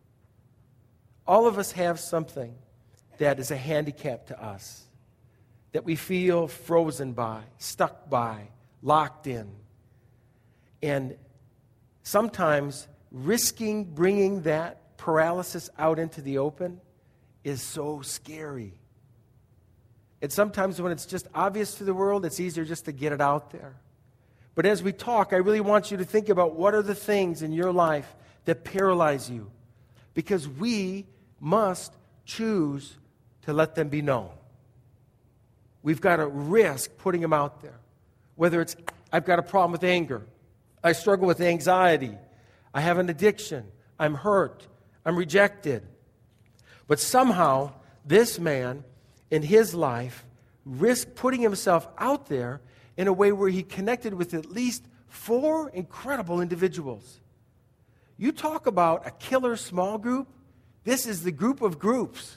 All 1.27 1.47
of 1.47 1.59
us 1.59 1.73
have 1.73 1.99
something 1.99 2.55
that 3.17 3.41
is 3.41 3.51
a 3.51 3.57
handicap 3.57 4.27
to 4.27 4.45
us, 4.45 4.85
that 5.73 5.85
we 5.85 5.97
feel 5.97 6.47
frozen 6.47 7.15
by, 7.15 7.45
stuck 7.57 8.11
by, 8.11 8.49
locked 8.83 9.27
in. 9.27 9.51
And 10.83 11.17
sometimes 12.03 12.89
risking 13.11 13.85
bringing 13.85 14.43
that 14.43 14.99
paralysis 14.99 15.71
out 15.79 15.99
into 15.99 16.21
the 16.21 16.37
open 16.37 16.79
is 17.43 17.63
so 17.63 18.03
scary. 18.03 18.75
And 20.25 20.33
sometimes 20.33 20.81
when 20.81 20.91
it's 20.91 21.05
just 21.05 21.29
obvious 21.35 21.75
to 21.75 21.85
the 21.85 21.93
world, 21.93 22.25
it's 22.25 22.41
easier 22.41 22.65
just 22.65 22.87
to 22.87 22.93
get 22.93 23.13
it 23.13 23.21
out 23.21 23.51
there. 23.51 23.77
But 24.55 24.65
as 24.65 24.83
we 24.83 24.91
talk, 24.91 25.35
I 25.35 25.37
really 25.37 25.61
want 25.61 25.91
you 25.91 25.99
to 25.99 26.05
think 26.07 26.31
about 26.31 26.55
what 26.55 26.75
are 26.75 26.81
the 26.81 26.95
things 26.95 27.43
in 27.43 27.53
your 27.53 27.71
life 27.71 28.11
that 28.47 28.65
paralyze 28.65 29.29
you. 29.29 29.51
Because 30.15 30.49
we 30.49 31.05
must 31.41 31.93
choose 32.25 32.97
to 33.43 33.53
let 33.53 33.75
them 33.75 33.91
be 33.91 34.01
known. 34.01 34.31
We've 35.83 36.01
got 36.01 36.17
to 36.17 36.27
risk 36.27 36.97
putting 36.97 37.21
them 37.21 37.35
out 37.35 37.61
there. 37.61 37.79
Whether 38.37 38.63
it's, 38.63 38.77
I've 39.13 39.27
got 39.27 39.39
a 39.39 39.43
problem 39.43 39.73
with 39.73 39.85
anger, 39.85 40.23
I 40.83 40.93
struggle 40.93 41.27
with 41.27 41.43
anxiety, 41.43 42.17
I 42.73 42.81
have 42.81 42.97
an 42.97 43.11
addiction, 43.11 43.67
I'm 43.99 44.15
hurt, 44.15 44.67
I'm 45.05 45.17
rejected. 45.17 45.83
But 46.89 46.99
somehow, 46.99 47.75
this 48.07 48.39
man 48.39 48.85
in 49.31 49.43
his 49.43 49.75
life 49.75 50.25
risked 50.65 51.15
putting 51.15 51.41
himself 51.41 51.87
out 51.99 52.27
there 52.27 52.61
in 52.97 53.09
a 53.09 53.13
way 53.13 53.33
where 53.33 53.49
he 53.49 53.63
connected 53.63 54.15
with 54.15 54.35
at 54.35 54.47
least 54.47 54.85
four 55.07 55.69
incredible 55.71 56.41
individuals. 56.41 57.21
You 58.17 58.33
talk 58.33 58.67
about 58.67 59.07
a 59.07 59.11
killer 59.11 59.57
small 59.57 59.99
group, 59.99 60.29
this 60.85 61.07
is 61.07 61.23
the 61.23 61.33
group 61.33 61.63
of 61.63 61.79
groups. 61.79 62.37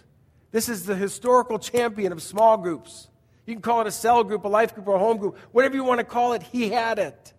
This 0.51 0.69
is 0.69 0.85
the 0.85 0.95
historical 0.95 1.59
champion 1.59 2.11
of 2.11 2.21
small 2.21 2.57
groups. 2.57 3.09
You 3.45 3.53
can 3.53 3.61
call 3.61 3.81
it 3.81 3.87
a 3.87 3.91
cell 3.91 4.23
group, 4.23 4.45
a 4.45 4.47
life 4.47 4.73
group, 4.73 4.87
or 4.87 4.95
a 4.95 4.99
home 4.99 5.17
group, 5.17 5.37
whatever 5.51 5.75
you 5.75 5.83
want 5.83 5.99
to 5.99 6.05
call 6.05 6.33
it, 6.33 6.43
he 6.43 6.69
had 6.69 6.99
it. 6.99 7.33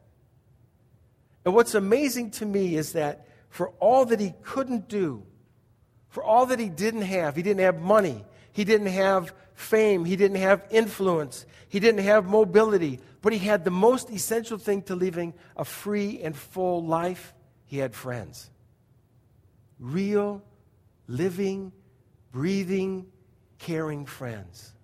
And 1.44 1.54
what's 1.54 1.74
amazing 1.74 2.30
to 2.32 2.46
me 2.46 2.76
is 2.76 2.92
that 2.92 3.26
for 3.48 3.70
all 3.80 4.04
that 4.06 4.20
he 4.20 4.34
couldn't 4.42 4.88
do, 4.88 5.22
for 6.08 6.22
all 6.22 6.46
that 6.46 6.58
he 6.58 6.68
didn't 6.68 7.02
have, 7.02 7.36
he 7.36 7.42
didn't 7.42 7.60
have 7.60 7.80
money, 7.80 8.24
he 8.58 8.64
didn't 8.64 8.88
have 8.88 9.32
fame, 9.54 10.04
he 10.04 10.16
didn't 10.16 10.38
have 10.38 10.64
influence, 10.68 11.46
he 11.68 11.78
didn't 11.78 12.02
have 12.02 12.26
mobility, 12.26 12.98
but 13.22 13.32
he 13.32 13.38
had 13.38 13.64
the 13.64 13.70
most 13.70 14.10
essential 14.10 14.58
thing 14.58 14.82
to 14.82 14.96
living 14.96 15.32
a 15.56 15.64
free 15.64 16.20
and 16.24 16.36
full 16.36 16.84
life. 16.84 17.34
He 17.66 17.78
had 17.78 17.94
friends. 17.94 18.50
Real, 19.78 20.42
living, 21.06 21.70
breathing, 22.32 23.06
caring 23.60 24.06
friends. 24.06 24.74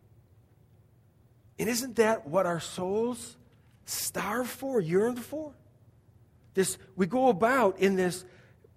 And 1.59 1.69
isn't 1.69 1.97
that 1.97 2.29
what 2.29 2.47
our 2.47 2.61
souls 2.61 3.37
starve 3.87 4.49
for, 4.49 4.81
yearn 4.81 5.17
for? 5.17 5.53
This, 6.55 6.79
we 6.95 7.07
go 7.07 7.27
about 7.27 7.81
in 7.81 7.97
this, 7.97 8.25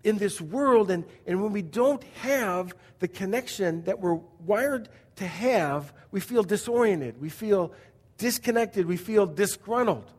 in 0.08 0.18
this 0.18 0.40
world, 0.40 0.90
and, 0.90 1.04
and 1.26 1.44
when 1.44 1.52
we 1.52 1.62
don't 1.62 2.02
have 2.22 2.74
the 3.00 3.10
connection 3.10 3.84
that 3.84 4.00
we're 4.00 4.20
wired 4.46 4.88
to 5.18 5.28
have, 5.28 5.92
we 6.12 6.22
feel 6.22 6.44
disoriented, 6.44 7.20
we 7.20 7.28
feel 7.28 7.74
disconnected, 8.18 8.86
we 8.86 8.96
feel 8.96 9.26
disgruntled. 9.26 10.10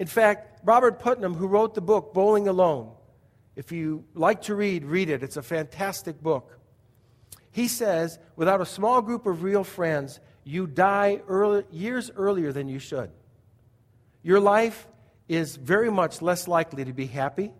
In 0.00 0.08
fact, 0.08 0.60
Robert 0.64 0.98
Putnam, 0.98 1.34
who 1.34 1.46
wrote 1.46 1.76
the 1.76 1.80
book 1.80 2.12
Bowling 2.12 2.48
Alone, 2.48 2.90
if 3.54 3.70
you 3.70 4.04
like 4.14 4.42
to 4.42 4.56
read, 4.56 4.84
read 4.84 5.10
it. 5.10 5.22
It's 5.22 5.36
a 5.36 5.42
fantastic 5.42 6.20
book. 6.20 6.58
He 7.52 7.68
says, 7.68 8.18
without 8.34 8.60
a 8.60 8.66
small 8.66 9.00
group 9.00 9.26
of 9.26 9.44
real 9.44 9.62
friends, 9.62 10.18
you 10.42 10.66
die 10.66 11.20
early, 11.28 11.64
years 11.70 12.10
earlier 12.16 12.52
than 12.52 12.68
you 12.68 12.80
should. 12.80 13.10
Your 14.24 14.40
life 14.40 14.88
is 15.28 15.54
very 15.54 15.90
much 15.90 16.20
less 16.20 16.48
likely 16.48 16.84
to 16.84 16.92
be 16.92 17.06
happy, 17.06 17.52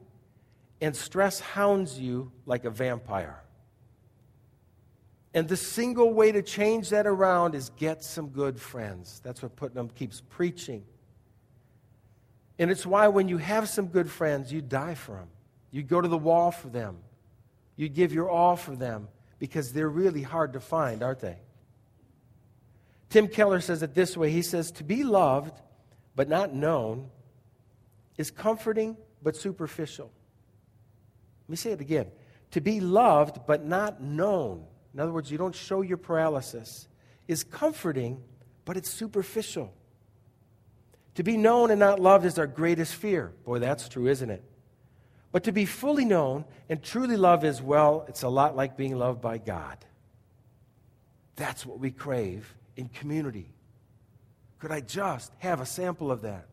and 0.80 0.94
stress 0.94 1.40
hounds 1.40 1.98
you 1.98 2.30
like 2.46 2.64
a 2.64 2.70
vampire. 2.70 3.42
And 5.34 5.48
the 5.48 5.56
single 5.56 6.14
way 6.14 6.32
to 6.32 6.42
change 6.42 6.90
that 6.90 7.06
around 7.06 7.54
is 7.54 7.70
get 7.76 8.02
some 8.02 8.28
good 8.28 8.60
friends. 8.60 9.20
That's 9.22 9.42
what 9.42 9.56
Putnam 9.56 9.90
keeps 9.90 10.22
preaching. 10.30 10.84
And 12.58 12.70
it's 12.70 12.86
why 12.86 13.08
when 13.08 13.28
you 13.28 13.38
have 13.38 13.68
some 13.68 13.86
good 13.86 14.10
friends, 14.10 14.52
you 14.52 14.62
die 14.62 14.94
for 14.94 15.12
them. 15.12 15.28
You 15.70 15.82
go 15.82 16.00
to 16.00 16.08
the 16.08 16.18
wall 16.18 16.50
for 16.50 16.68
them. 16.68 16.98
You 17.76 17.88
give 17.88 18.12
your 18.12 18.28
all 18.28 18.56
for 18.56 18.74
them 18.74 19.08
because 19.38 19.72
they're 19.72 19.88
really 19.88 20.22
hard 20.22 20.54
to 20.54 20.60
find, 20.60 21.02
aren't 21.02 21.20
they? 21.20 21.36
Tim 23.10 23.28
Keller 23.28 23.60
says 23.60 23.82
it 23.82 23.94
this 23.94 24.16
way 24.16 24.30
He 24.30 24.42
says, 24.42 24.70
To 24.72 24.84
be 24.84 25.04
loved 25.04 25.60
but 26.16 26.28
not 26.28 26.54
known 26.54 27.10
is 28.16 28.30
comforting 28.30 28.96
but 29.22 29.36
superficial. 29.36 30.10
Let 31.48 31.50
me 31.50 31.56
say 31.56 31.72
it 31.72 31.80
again. 31.80 32.06
To 32.52 32.60
be 32.60 32.80
loved 32.80 33.40
but 33.46 33.64
not 33.64 34.02
known, 34.02 34.64
in 34.92 35.00
other 35.00 35.12
words, 35.12 35.30
you 35.30 35.38
don't 35.38 35.54
show 35.54 35.80
your 35.80 35.96
paralysis, 35.96 36.88
is 37.26 37.42
comforting 37.42 38.22
but 38.68 38.76
it's 38.76 38.90
superficial. 38.90 39.72
To 41.14 41.22
be 41.22 41.38
known 41.38 41.70
and 41.70 41.80
not 41.80 41.98
loved 41.98 42.26
is 42.26 42.38
our 42.38 42.46
greatest 42.46 42.94
fear. 42.94 43.32
Boy, 43.46 43.60
that's 43.60 43.88
true, 43.88 44.08
isn't 44.08 44.28
it? 44.28 44.44
But 45.32 45.44
to 45.44 45.52
be 45.52 45.64
fully 45.64 46.04
known 46.04 46.44
and 46.68 46.82
truly 46.82 47.16
loved 47.16 47.44
as 47.44 47.62
well, 47.62 48.04
it's 48.08 48.24
a 48.24 48.28
lot 48.28 48.56
like 48.56 48.76
being 48.76 48.98
loved 48.98 49.22
by 49.22 49.38
God. 49.38 49.78
That's 51.36 51.64
what 51.64 51.78
we 51.78 51.90
crave 51.90 52.54
in 52.76 52.88
community. 52.88 53.54
Could 54.58 54.70
I 54.70 54.80
just 54.80 55.32
have 55.38 55.62
a 55.62 55.66
sample 55.66 56.10
of 56.10 56.20
that? 56.22 56.46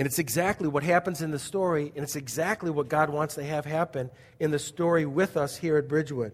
And 0.00 0.06
it's 0.06 0.18
exactly 0.18 0.66
what 0.66 0.82
happens 0.82 1.20
in 1.20 1.30
the 1.30 1.38
story, 1.38 1.92
and 1.94 2.02
it's 2.02 2.16
exactly 2.16 2.70
what 2.70 2.88
God 2.88 3.10
wants 3.10 3.34
to 3.34 3.44
have 3.44 3.66
happen 3.66 4.10
in 4.38 4.50
the 4.50 4.58
story 4.58 5.04
with 5.04 5.36
us 5.36 5.58
here 5.58 5.76
at 5.76 5.88
Bridgewood. 5.88 6.32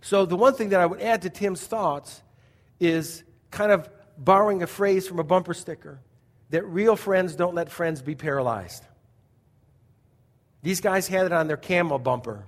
So, 0.00 0.26
the 0.26 0.34
one 0.34 0.54
thing 0.54 0.70
that 0.70 0.80
I 0.80 0.86
would 0.86 1.00
add 1.00 1.22
to 1.22 1.30
Tim's 1.30 1.64
thoughts 1.64 2.20
is 2.80 3.22
kind 3.52 3.70
of 3.70 3.88
borrowing 4.18 4.60
a 4.64 4.66
phrase 4.66 5.06
from 5.06 5.20
a 5.20 5.22
bumper 5.22 5.54
sticker 5.54 6.00
that 6.50 6.66
real 6.66 6.96
friends 6.96 7.36
don't 7.36 7.54
let 7.54 7.70
friends 7.70 8.02
be 8.02 8.16
paralyzed. 8.16 8.82
These 10.64 10.80
guys 10.80 11.06
had 11.06 11.26
it 11.26 11.32
on 11.32 11.46
their 11.46 11.56
camel 11.56 12.00
bumper. 12.00 12.44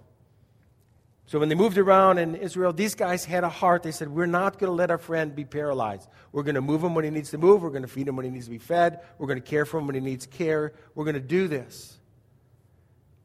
So 1.27 1.39
when 1.39 1.49
they 1.49 1.55
moved 1.55 1.79
around 1.79 2.19
in 2.19 2.35
Israel, 2.35 2.73
these 2.73 2.95
guys 2.95 3.25
had 3.25 3.45
a 3.45 3.49
heart. 3.49 3.83
They 3.83 3.93
said, 3.93 4.09
We're 4.09 4.27
not 4.27 4.59
going 4.59 4.71
to 4.71 4.75
let 4.75 4.91
our 4.91 4.99
friend 4.99 5.35
be 5.35 5.45
paralyzed. 5.45 6.09
We're 6.33 6.43
going 6.43 6.55
to 6.55 6.61
move 6.61 6.85
him 6.85 6.95
when 6.95 7.05
he 7.05 7.11
needs 7.11 7.31
to 7.31 7.39
move. 7.39 7.63
We're 7.63 7.71
going 7.71 7.83
to 7.83 7.89
feed 7.89 8.09
him 8.09 8.17
when 8.17 8.25
he 8.25 8.31
needs 8.31 8.45
to 8.45 8.51
be 8.51 8.59
fed. 8.59 9.01
We're 9.19 9.27
going 9.27 9.41
to 9.41 9.49
care 9.49 9.65
for 9.65 9.79
him 9.79 9.87
when 9.87 9.95
he 9.95 10.01
needs 10.01 10.27
care. 10.27 10.75
We're 10.95 11.05
going 11.05 11.15
to 11.15 11.21
do 11.21 11.49
this. 11.49 11.99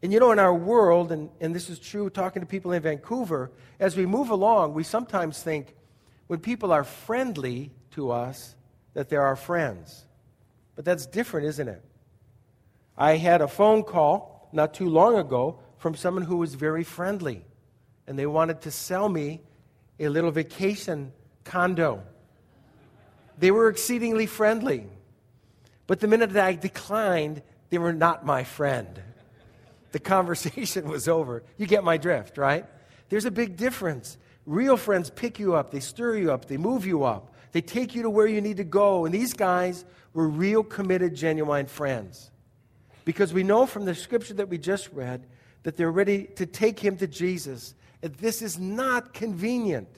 And 0.02 0.14
you 0.14 0.20
know, 0.20 0.32
in 0.32 0.40
our 0.40 0.54
world, 0.54 1.12
and, 1.12 1.30
and 1.42 1.54
this 1.54 1.70
is 1.70 1.78
true 1.78 2.10
talking 2.10 2.42
to 2.42 2.46
people 2.46 2.72
in 2.72 2.82
Vancouver, 2.82 3.52
as 3.80 3.98
we 3.98 4.06
move 4.06 4.30
along, 4.30 4.74
we 4.74 4.84
sometimes 4.84 5.44
think 5.44 5.76
when 6.28 6.40
people 6.40 6.72
are 6.72 6.86
friendly 6.86 7.72
to 7.92 8.12
us, 8.12 8.56
that 8.94 9.10
they're 9.10 9.26
our 9.26 9.36
friends. 9.36 10.06
But 10.76 10.86
that's 10.86 11.06
different, 11.06 11.48
isn't 11.48 11.68
it? 11.68 11.84
I 12.98 13.18
had 13.18 13.42
a 13.42 13.48
phone 13.48 13.84
call 13.84 14.50
not 14.52 14.74
too 14.74 14.90
long 14.90 15.18
ago 15.18 15.60
from 15.78 15.96
someone 15.96 16.24
who 16.24 16.38
was 16.38 16.56
very 16.56 16.84
friendly, 16.84 17.46
and 18.10 18.18
they 18.18 18.26
wanted 18.26 18.62
to 18.62 18.72
sell 18.72 19.08
me 19.08 19.40
a 20.00 20.10
little 20.10 20.32
vacation 20.32 21.14
condo. 21.44 22.02
They 23.38 23.52
were 23.52 23.70
exceedingly 23.70 24.26
friendly. 24.26 24.88
But 25.86 26.00
the 26.00 26.08
minute 26.08 26.32
that 26.32 26.44
I 26.44 26.54
declined, 26.56 27.44
they 27.70 27.78
were 27.78 27.94
not 27.94 28.26
my 28.26 28.44
friend. 28.44 29.00
The 29.92 30.00
conversation 30.00 30.90
was 30.90 31.08
over. 31.08 31.44
You 31.58 31.68
get 31.68 31.84
my 31.84 31.98
drift, 31.98 32.40
right? 32.40 32.66
There's 33.10 33.26
a 33.26 33.32
big 33.32 33.56
difference. 33.56 34.18
Real 34.48 34.76
friends 34.76 35.12
pick 35.12 35.38
you 35.38 35.54
up, 35.54 35.70
they 35.70 35.80
stir 35.80 36.16
you 36.16 36.32
up, 36.32 36.46
they 36.46 36.58
move 36.58 36.88
you 36.88 37.04
up, 37.04 37.36
they 37.52 37.62
take 37.62 37.94
you 37.94 38.02
to 38.02 38.10
where 38.10 38.26
you 38.26 38.42
need 38.42 38.58
to 38.58 38.64
go. 38.64 39.06
And 39.06 39.14
these 39.14 39.34
guys 39.34 39.86
were 40.16 40.28
real, 40.28 40.64
committed, 40.64 41.14
genuine 41.14 41.68
friends. 41.68 42.32
Because 43.06 43.34
we 43.34 43.44
know 43.44 43.68
from 43.68 43.86
the 43.86 43.94
scripture 43.94 44.34
that 44.36 44.50
we 44.50 44.58
just 44.58 44.92
read 44.94 45.28
that 45.62 45.78
they're 45.78 45.92
ready 45.92 46.24
to 46.38 46.48
take 46.48 46.80
him 46.80 46.98
to 46.98 47.06
Jesus. 47.06 47.76
This 48.02 48.42
is 48.42 48.58
not 48.58 49.14
convenient. 49.14 49.90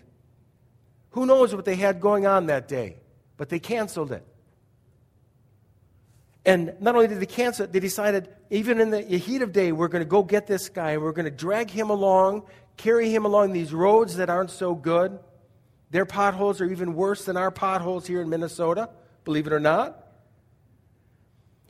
Who 1.11 1.25
knows 1.25 1.53
what 1.53 1.65
they 1.65 1.75
had 1.75 2.01
going 2.01 2.25
on 2.25 2.47
that 2.47 2.67
day? 2.67 2.97
But 3.37 3.49
they 3.49 3.59
canceled 3.59 4.11
it. 4.11 4.25
And 6.45 6.73
not 6.79 6.95
only 6.95 7.07
did 7.07 7.19
they 7.19 7.27
cancel 7.27 7.65
it, 7.65 7.71
they 7.71 7.79
decided, 7.79 8.29
even 8.49 8.79
in 8.79 8.89
the 8.89 9.01
heat 9.01 9.41
of 9.43 9.51
day, 9.51 9.71
we're 9.71 9.89
going 9.89 10.03
to 10.03 10.09
go 10.09 10.23
get 10.23 10.47
this 10.47 10.69
guy. 10.69 10.91
And 10.91 11.03
we're 11.03 11.11
going 11.11 11.25
to 11.25 11.31
drag 11.31 11.69
him 11.69 11.89
along, 11.89 12.43
carry 12.77 13.11
him 13.13 13.25
along 13.25 13.53
these 13.53 13.73
roads 13.73 14.15
that 14.17 14.29
aren't 14.29 14.49
so 14.49 14.73
good. 14.73 15.19
Their 15.91 16.05
potholes 16.05 16.61
are 16.61 16.65
even 16.65 16.95
worse 16.95 17.25
than 17.25 17.37
our 17.37 17.51
potholes 17.51 18.07
here 18.07 18.21
in 18.21 18.29
Minnesota, 18.29 18.89
believe 19.25 19.45
it 19.45 19.53
or 19.53 19.59
not. 19.59 20.07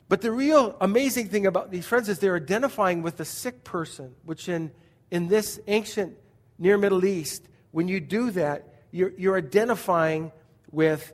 But 0.08 0.22
the 0.22 0.32
real 0.32 0.78
amazing 0.80 1.30
thing 1.30 1.46
about 1.48 1.72
these 1.72 1.86
friends 1.86 2.08
is 2.08 2.20
they're 2.20 2.36
identifying 2.36 3.02
with 3.02 3.18
the 3.18 3.26
sick 3.26 3.64
person, 3.64 4.14
which 4.24 4.48
in, 4.48 4.72
in 5.10 5.28
this 5.28 5.60
ancient 5.68 6.16
Near 6.62 6.78
Middle 6.78 7.04
East, 7.06 7.44
when 7.72 7.88
you 7.88 8.00
do 8.00 8.30
that, 8.32 8.68
you're, 8.92 9.12
you're 9.18 9.36
identifying 9.36 10.32
with 10.70 11.12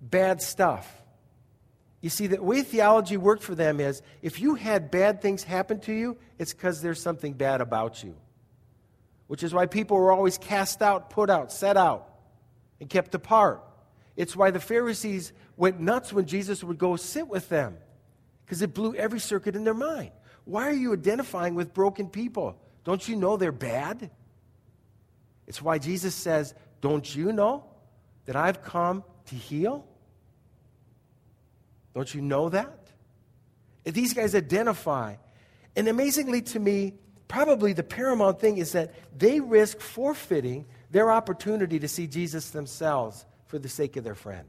bad 0.00 0.40
stuff. 0.40 0.88
You 2.00 2.08
see, 2.08 2.28
the 2.28 2.40
way 2.40 2.62
theology 2.62 3.16
worked 3.16 3.42
for 3.42 3.56
them 3.56 3.80
is 3.80 4.00
if 4.22 4.38
you 4.38 4.54
had 4.54 4.92
bad 4.92 5.20
things 5.20 5.42
happen 5.42 5.80
to 5.80 5.92
you, 5.92 6.16
it's 6.38 6.52
because 6.52 6.82
there's 6.82 7.02
something 7.02 7.32
bad 7.32 7.60
about 7.60 8.04
you. 8.04 8.14
Which 9.26 9.42
is 9.42 9.52
why 9.52 9.66
people 9.66 9.96
were 9.96 10.12
always 10.12 10.38
cast 10.38 10.82
out, 10.82 11.10
put 11.10 11.30
out, 11.30 11.50
set 11.50 11.76
out, 11.76 12.08
and 12.80 12.88
kept 12.88 13.16
apart. 13.16 13.64
It's 14.14 14.36
why 14.36 14.52
the 14.52 14.60
Pharisees 14.60 15.32
went 15.56 15.80
nuts 15.80 16.12
when 16.12 16.26
Jesus 16.26 16.62
would 16.62 16.78
go 16.78 16.94
sit 16.94 17.26
with 17.26 17.48
them, 17.48 17.76
because 18.44 18.62
it 18.62 18.72
blew 18.72 18.94
every 18.94 19.18
circuit 19.18 19.56
in 19.56 19.64
their 19.64 19.74
mind. 19.74 20.12
Why 20.44 20.68
are 20.68 20.72
you 20.72 20.92
identifying 20.92 21.56
with 21.56 21.74
broken 21.74 22.08
people? 22.08 22.56
Don't 22.84 23.08
you 23.08 23.16
know 23.16 23.36
they're 23.36 23.50
bad? 23.50 24.10
It's 25.50 25.60
why 25.60 25.78
Jesus 25.78 26.14
says, 26.14 26.54
Don't 26.80 27.16
you 27.16 27.32
know 27.32 27.64
that 28.26 28.36
I've 28.36 28.62
come 28.62 29.02
to 29.26 29.34
heal? 29.34 29.84
Don't 31.92 32.14
you 32.14 32.20
know 32.20 32.50
that? 32.50 32.86
These 33.82 34.14
guys 34.14 34.36
identify. 34.36 35.16
And 35.74 35.88
amazingly 35.88 36.40
to 36.42 36.60
me, 36.60 36.94
probably 37.26 37.72
the 37.72 37.82
paramount 37.82 38.38
thing 38.38 38.58
is 38.58 38.70
that 38.72 38.94
they 39.18 39.40
risk 39.40 39.80
forfeiting 39.80 40.66
their 40.92 41.10
opportunity 41.10 41.80
to 41.80 41.88
see 41.88 42.06
Jesus 42.06 42.50
themselves 42.50 43.26
for 43.46 43.58
the 43.58 43.68
sake 43.68 43.96
of 43.96 44.04
their 44.04 44.14
friend. 44.14 44.46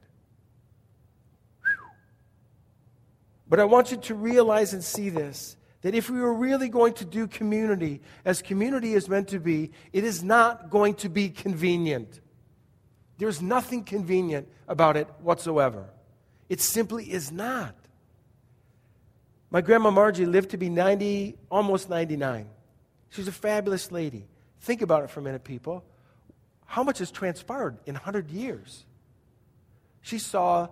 But 3.48 3.60
I 3.60 3.64
want 3.64 3.90
you 3.90 3.98
to 3.98 4.14
realize 4.14 4.74
and 4.74 4.84
see 4.84 5.10
this 5.10 5.58
that 5.82 5.96
if 5.96 6.10
we 6.10 6.20
were 6.20 6.34
really 6.34 6.70
going 6.70 6.94
to 6.94 7.06
do 7.06 7.28
community 7.28 8.02
as 8.24 8.42
community 8.42 8.94
is 8.94 9.10
meant 9.10 9.30
to 9.30 9.40
be, 9.40 9.72
it 9.92 10.04
is 10.04 10.24
not 10.24 10.70
going 10.70 10.94
to 10.96 11.10
be 11.10 11.30
convenient. 11.30 12.20
There's 13.18 13.42
nothing 13.42 13.84
convenient 13.84 14.48
about 14.68 14.98
it 14.98 15.08
whatsoever. 15.22 15.90
It 16.50 16.62
simply 16.62 17.12
is 17.12 17.32
not. 17.32 17.76
My 19.50 19.62
grandma 19.62 19.92
Margie 19.92 20.26
lived 20.26 20.52
to 20.52 20.58
be 20.58 20.70
90, 20.70 21.36
almost 21.50 21.90
99. 21.90 22.48
She 23.10 23.22
was 23.22 23.28
a 23.28 23.34
fabulous 23.34 23.92
lady. 23.92 24.26
Think 24.62 24.82
about 24.82 25.04
it 25.04 25.10
for 25.10 25.20
a 25.20 25.24
minute, 25.24 25.44
people. 25.44 25.84
How 26.66 26.84
much 26.84 27.00
has 27.00 27.12
transpired 27.12 27.78
in 27.86 27.96
100 27.96 28.30
years? 28.30 28.86
She 30.02 30.20
saw 30.20 30.70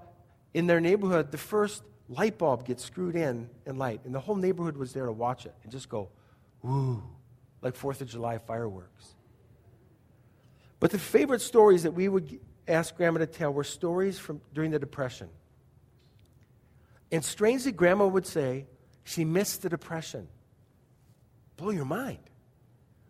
in 0.54 0.68
their 0.68 0.80
neighborhood 0.80 1.32
the 1.32 1.38
first 1.38 1.84
light 2.10 2.38
bulb 2.38 2.66
get 2.66 2.80
screwed 2.80 3.16
in 3.16 3.50
and 3.66 3.78
light, 3.78 4.02
and 4.04 4.14
the 4.14 4.20
whole 4.20 4.36
neighborhood 4.36 4.76
was 4.76 4.92
there 4.94 5.06
to 5.06 5.12
watch 5.12 5.46
it 5.46 5.54
and 5.64 5.72
just 5.72 5.88
go, 5.88 6.10
woo, 6.64 7.02
like 7.62 7.76
Fourth 7.76 8.02
of 8.02 8.10
July 8.10 8.40
fireworks. 8.40 9.16
But 10.80 10.92
the 10.92 11.00
favorite 11.00 11.42
stories 11.42 11.84
that 11.84 11.92
we 11.92 12.08
would 12.10 12.40
ask 12.68 12.96
Grandma 12.96 13.20
to 13.20 13.28
tell 13.28 13.54
were 13.54 13.64
stories 13.64 14.18
from 14.18 14.42
during 14.54 14.72
the 14.72 14.80
Depression. 14.80 15.30
And 17.12 17.24
strangely, 17.24 17.72
Grandma 17.72 18.08
would 18.08 18.26
say 18.26 18.66
she 19.04 19.26
missed 19.26 19.62
the 19.62 19.70
Depression. 19.70 20.28
Blow 21.58 21.72
your 21.72 21.86
mind. 21.86 22.20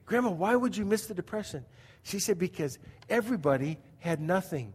Grandma, 0.05 0.31
why 0.31 0.55
would 0.55 0.75
you 0.75 0.85
miss 0.85 1.05
the 1.05 1.13
Depression? 1.13 1.65
She 2.03 2.19
said, 2.19 2.39
because 2.39 2.79
everybody 3.09 3.77
had 3.99 4.19
nothing, 4.19 4.73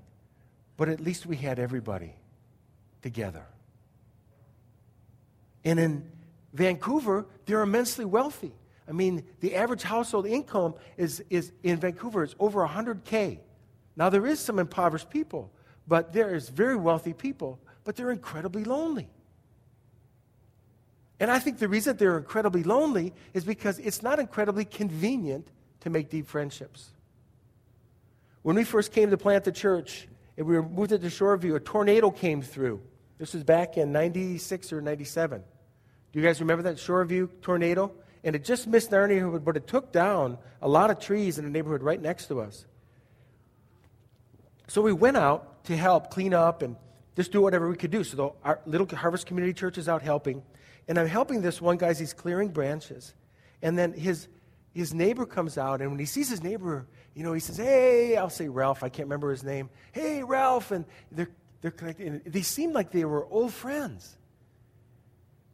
but 0.76 0.88
at 0.88 1.00
least 1.00 1.26
we 1.26 1.37
had 1.37 1.59
everybody 1.59 2.14
together. 3.02 3.45
And 5.64 5.80
in 5.80 6.11
Vancouver, 6.52 7.26
they're 7.47 7.62
immensely 7.62 8.04
wealthy. 8.04 8.52
I 8.88 8.92
mean, 8.92 9.25
the 9.40 9.54
average 9.56 9.83
household 9.83 10.26
income 10.26 10.75
is, 10.97 11.25
is 11.30 11.52
in 11.62 11.78
Vancouver 11.78 12.23
is 12.23 12.35
over 12.38 12.66
100K. 12.66 13.38
Now, 13.97 14.11
there 14.11 14.26
is 14.26 14.40
some 14.40 14.59
impoverished 14.59 15.09
people, 15.09 15.50
but 15.87 16.12
there 16.12 16.35
is 16.35 16.49
very 16.49 16.76
wealthy 16.76 17.12
people, 17.12 17.59
but 17.85 17.97
they're 17.97 18.11
incredibly 18.11 18.64
lonely. 18.64 19.09
And 21.21 21.30
I 21.30 21.38
think 21.38 21.59
the 21.59 21.68
reason 21.68 21.97
they're 21.97 22.18
incredibly 22.18 22.62
lonely 22.64 23.14
is 23.33 23.44
because 23.44 23.78
it's 23.78 24.02
not 24.02 24.18
incredibly 24.18 24.64
convenient 24.64 25.49
to 25.80 25.90
make 25.90 26.11
deep 26.11 26.26
friendships. 26.26 26.90
When 28.42 28.56
we 28.56 28.64
first 28.64 28.92
came 28.92 29.11
to 29.11 29.16
plant 29.16 29.44
the 29.44 29.52
church 29.52 30.09
and 30.37 30.47
we 30.47 30.56
were 30.56 30.68
moved 30.68 30.90
to 30.90 30.99
Shoreview, 30.99 31.54
a 31.54 31.61
tornado 31.61 32.11
came 32.11 32.42
through. 32.42 32.83
This 33.16 33.33
was 33.33 33.44
back 33.44 33.78
in 33.78 33.92
96 33.92 34.73
or 34.73 34.80
97. 34.80 35.42
Do 36.14 36.21
you 36.21 36.25
guys 36.25 36.38
remember 36.38 36.62
that 36.62 36.76
Shoreview 36.76 37.28
tornado? 37.42 37.90
And 38.23 38.37
it 38.37 38.44
just 38.44 38.68
missed 38.68 38.94
our 38.94 39.09
neighborhood, 39.09 39.44
but 39.44 39.56
it 39.56 39.66
took 39.66 39.90
down 39.90 40.38
a 40.62 40.68
lot 40.68 40.88
of 40.92 41.00
trees 41.00 41.38
in 41.38 41.44
the 41.44 41.50
neighborhood 41.50 41.83
right 41.83 42.00
next 42.00 42.26
to 42.26 42.40
us. 42.40 42.66
So 44.68 44.81
we 44.81 44.92
went 44.92 45.16
out 45.16 45.64
to 45.64 45.77
help 45.77 46.12
clean 46.12 46.33
up 46.33 46.62
and 46.62 46.77
just 47.16 47.33
do 47.33 47.42
whatever 47.42 47.68
we 47.68 47.77
could 47.77 47.90
do. 47.90 48.05
So 48.05 48.16
the, 48.16 48.31
our 48.44 48.61
little 48.64 48.87
Harvest 48.87 49.27
Community 49.27 49.53
Church 49.53 49.77
is 49.77 49.88
out 49.88 50.03
helping. 50.03 50.44
And 50.87 51.00
I'm 51.00 51.09
helping 51.09 51.42
this 51.42 51.61
one 51.61 51.79
guy 51.79 51.92
he's 51.94 52.12
clearing 52.12 52.50
branches. 52.50 53.12
And 53.61 53.77
then 53.77 53.92
his, 53.92 54.29
his 54.72 54.94
neighbor 54.94 55.27
comes 55.27 55.59
out, 55.59 55.81
and 55.81 55.90
when 55.90 55.98
he 55.98 56.07
sees 56.07 56.31
his 56.31 56.44
neighbor, 56.44 56.87
you 57.14 57.24
know, 57.24 57.33
he 57.33 57.40
says, 57.40 57.57
Hey, 57.57 58.16
I'll 58.16 58.31
say 58.31 58.46
Ralph, 58.46 58.85
I 58.85 58.88
can't 58.88 59.07
remember 59.07 59.33
his 59.33 59.42
name. 59.42 59.68
Hey, 59.90 60.22
Ralph. 60.22 60.70
And 60.70 60.85
they're, 61.11 61.31
they're 61.61 61.72
connected. 61.72 62.07
And 62.07 62.24
they 62.24 62.42
seem 62.42 62.72
like 62.72 62.92
they 62.92 63.05
were 63.05 63.27
old 63.27 63.53
friends. 63.53 64.16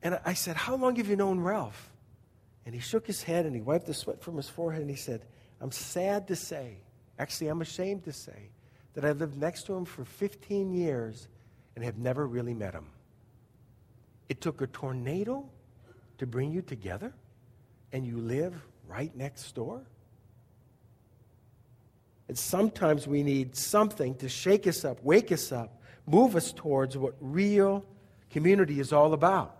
And 0.03 0.19
I 0.25 0.35
said, 0.35 0.57
How 0.57 0.77
long 0.77 0.97
have 0.97 1.09
you 1.09 1.17
known 1.17 1.41
Ralph? 1.41 1.91
And 2.67 2.75
he 2.75 2.81
shook 2.81 3.07
his 3.07 3.23
head 3.23 3.47
and 3.47 3.55
he 3.55 3.61
wiped 3.61 3.87
the 3.87 3.95
sweat 3.95 4.23
from 4.23 4.37
his 4.37 4.49
forehead 4.49 4.81
and 4.81 4.91
he 4.91 4.97
said, 4.97 5.23
I'm 5.61 5.73
sad 5.73 6.29
to 6.29 6.37
say, 6.37 6.77
actually, 7.19 7.49
I'm 7.49 7.61
ashamed 7.61 8.05
to 8.05 8.13
say, 8.13 8.51
that 8.95 9.05
I 9.05 9.13
lived 9.13 9.37
next 9.37 9.65
to 9.65 9.75
him 9.75 9.85
for 9.85 10.05
15 10.05 10.73
years 10.73 11.29
and 11.75 11.85
have 11.85 11.99
never 11.99 12.27
really 12.27 12.55
met 12.55 12.75
him. 12.75 12.87
It 14.29 14.41
took 14.41 14.61
a 14.63 14.67
tornado 14.67 15.49
to 16.19 16.27
bring 16.27 16.53
you 16.53 16.61
together, 16.61 17.15
and 17.93 18.07
you 18.07 18.19
live 18.19 18.55
right 18.87 19.15
next 19.17 19.55
door? 19.55 19.83
And 22.29 22.39
sometimes 22.39 23.07
we 23.07 23.23
need 23.23 23.57
something 23.57 24.15
to 24.17 24.29
shake 24.29 24.67
us 24.67 24.85
up, 24.85 25.03
wake 25.03 25.33
us 25.33 25.51
up, 25.51 25.81
move 26.07 26.37
us 26.37 26.53
towards 26.53 26.97
what 26.97 27.15
real 27.21 27.85
community 28.29 28.81
is 28.81 28.93
all 28.93 29.15
about. 29.15 29.57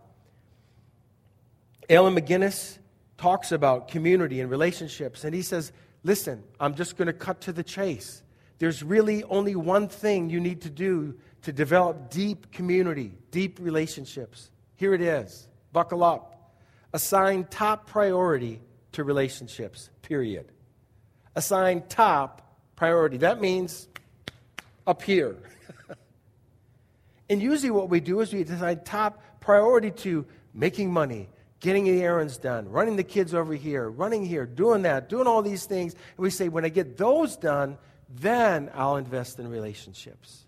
Alan 1.91 2.15
McGinnis 2.15 2.79
talks 3.19 3.51
about 3.51 3.89
community 3.89 4.41
and 4.41 4.49
relationships, 4.49 5.25
and 5.25 5.35
he 5.35 5.43
says, 5.43 5.73
Listen, 6.05 6.43
I'm 6.59 6.75
just 6.75 6.97
going 6.97 7.07
to 7.07 7.13
cut 7.13 7.43
to 7.43 7.53
the 7.53 7.63
chase. 7.63 8.23
There's 8.59 8.83
really 8.83 9.25
only 9.25 9.57
one 9.57 9.89
thing 9.89 10.31
you 10.31 10.41
need 10.41 10.63
to 10.63 10.71
do 10.71 11.15
to 11.43 11.53
develop 11.53 12.11
deep 12.11 12.53
community, 12.53 13.13
deep 13.31 13.59
relationships. 13.61 14.51
Here 14.77 14.95
it 14.95 15.03
is. 15.03 15.49
Buckle 15.73 16.03
up. 16.03 16.55
Assign 16.93 17.45
top 17.51 17.87
priority 17.87 18.61
to 18.93 19.05
relationships, 19.05 19.91
period. 20.03 20.53
Assign 21.37 21.83
top 21.89 22.57
priority. 22.77 23.19
That 23.19 23.41
means 23.41 23.89
up 24.87 25.03
here. 25.03 25.37
and 27.29 27.43
usually 27.43 27.71
what 27.71 27.91
we 27.91 28.01
do 28.01 28.21
is 28.21 28.33
we 28.33 28.43
assign 28.43 28.85
top 28.85 29.23
priority 29.41 29.91
to 29.91 30.25
making 30.55 30.93
money, 30.93 31.29
getting 31.61 31.85
the 31.85 32.03
errands 32.03 32.39
done, 32.39 32.69
running 32.69 32.97
the 32.97 33.05
kids 33.05 33.35
over 33.35 33.55
here, 33.55 33.89
running 33.89 34.25
here, 34.25 34.47
doing 34.47 34.83
that, 34.83 35.09
doing 35.09 35.27
all 35.27 35.43
these 35.43 35.67
things. 35.67 35.93
And 35.93 36.19
we 36.19 36.31
say, 36.31 36.49
when 36.49 36.65
I 36.65 36.71
get 36.71 36.97
those 36.97 37.37
done, 37.37 37.77
then 38.09 38.71
I'll 38.75 38.97
invest 38.97 39.39
in 39.39 39.49
relationships. 39.49 40.47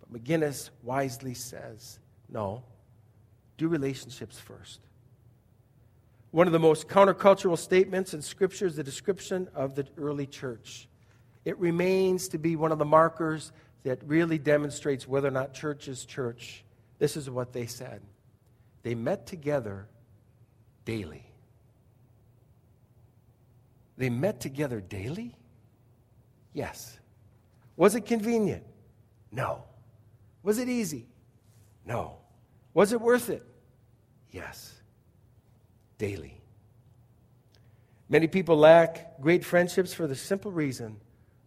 But 0.00 0.22
McGinnis 0.22 0.70
wisely 0.82 1.34
says, 1.34 2.00
no, 2.28 2.64
do 3.56 3.68
relationships 3.68 4.38
first. 4.38 4.80
One 6.32 6.46
of 6.46 6.52
the 6.52 6.58
most 6.58 6.88
countercultural 6.88 7.56
statements 7.56 8.12
in 8.12 8.20
Scripture 8.20 8.66
is 8.66 8.76
the 8.76 8.84
description 8.84 9.48
of 9.54 9.74
the 9.74 9.86
early 9.96 10.26
church. 10.26 10.88
It 11.44 11.56
remains 11.58 12.28
to 12.28 12.38
be 12.38 12.56
one 12.56 12.72
of 12.72 12.78
the 12.78 12.84
markers 12.84 13.52
that 13.84 14.02
really 14.04 14.38
demonstrates 14.38 15.08
whether 15.08 15.28
or 15.28 15.30
not 15.30 15.54
church 15.54 15.88
is 15.88 16.04
church. 16.04 16.64
This 16.98 17.16
is 17.16 17.30
what 17.30 17.52
they 17.52 17.66
said 17.66 18.02
they 18.82 18.94
met 18.94 19.26
together 19.26 19.86
daily. 20.88 21.22
They 23.98 24.08
met 24.08 24.40
together 24.40 24.80
daily? 24.80 25.36
Yes. 26.54 26.98
Was 27.76 27.94
it 27.94 28.06
convenient? 28.06 28.64
No. 29.30 29.64
Was 30.42 30.56
it 30.56 30.70
easy? 30.70 31.06
No. 31.84 32.16
Was 32.72 32.94
it 32.94 33.02
worth 33.02 33.28
it? 33.28 33.42
Yes. 34.30 34.80
Daily. 35.98 36.40
Many 38.08 38.26
people 38.26 38.56
lack 38.56 39.20
great 39.20 39.44
friendships 39.44 39.92
for 39.92 40.06
the 40.06 40.16
simple 40.16 40.50
reason 40.50 40.98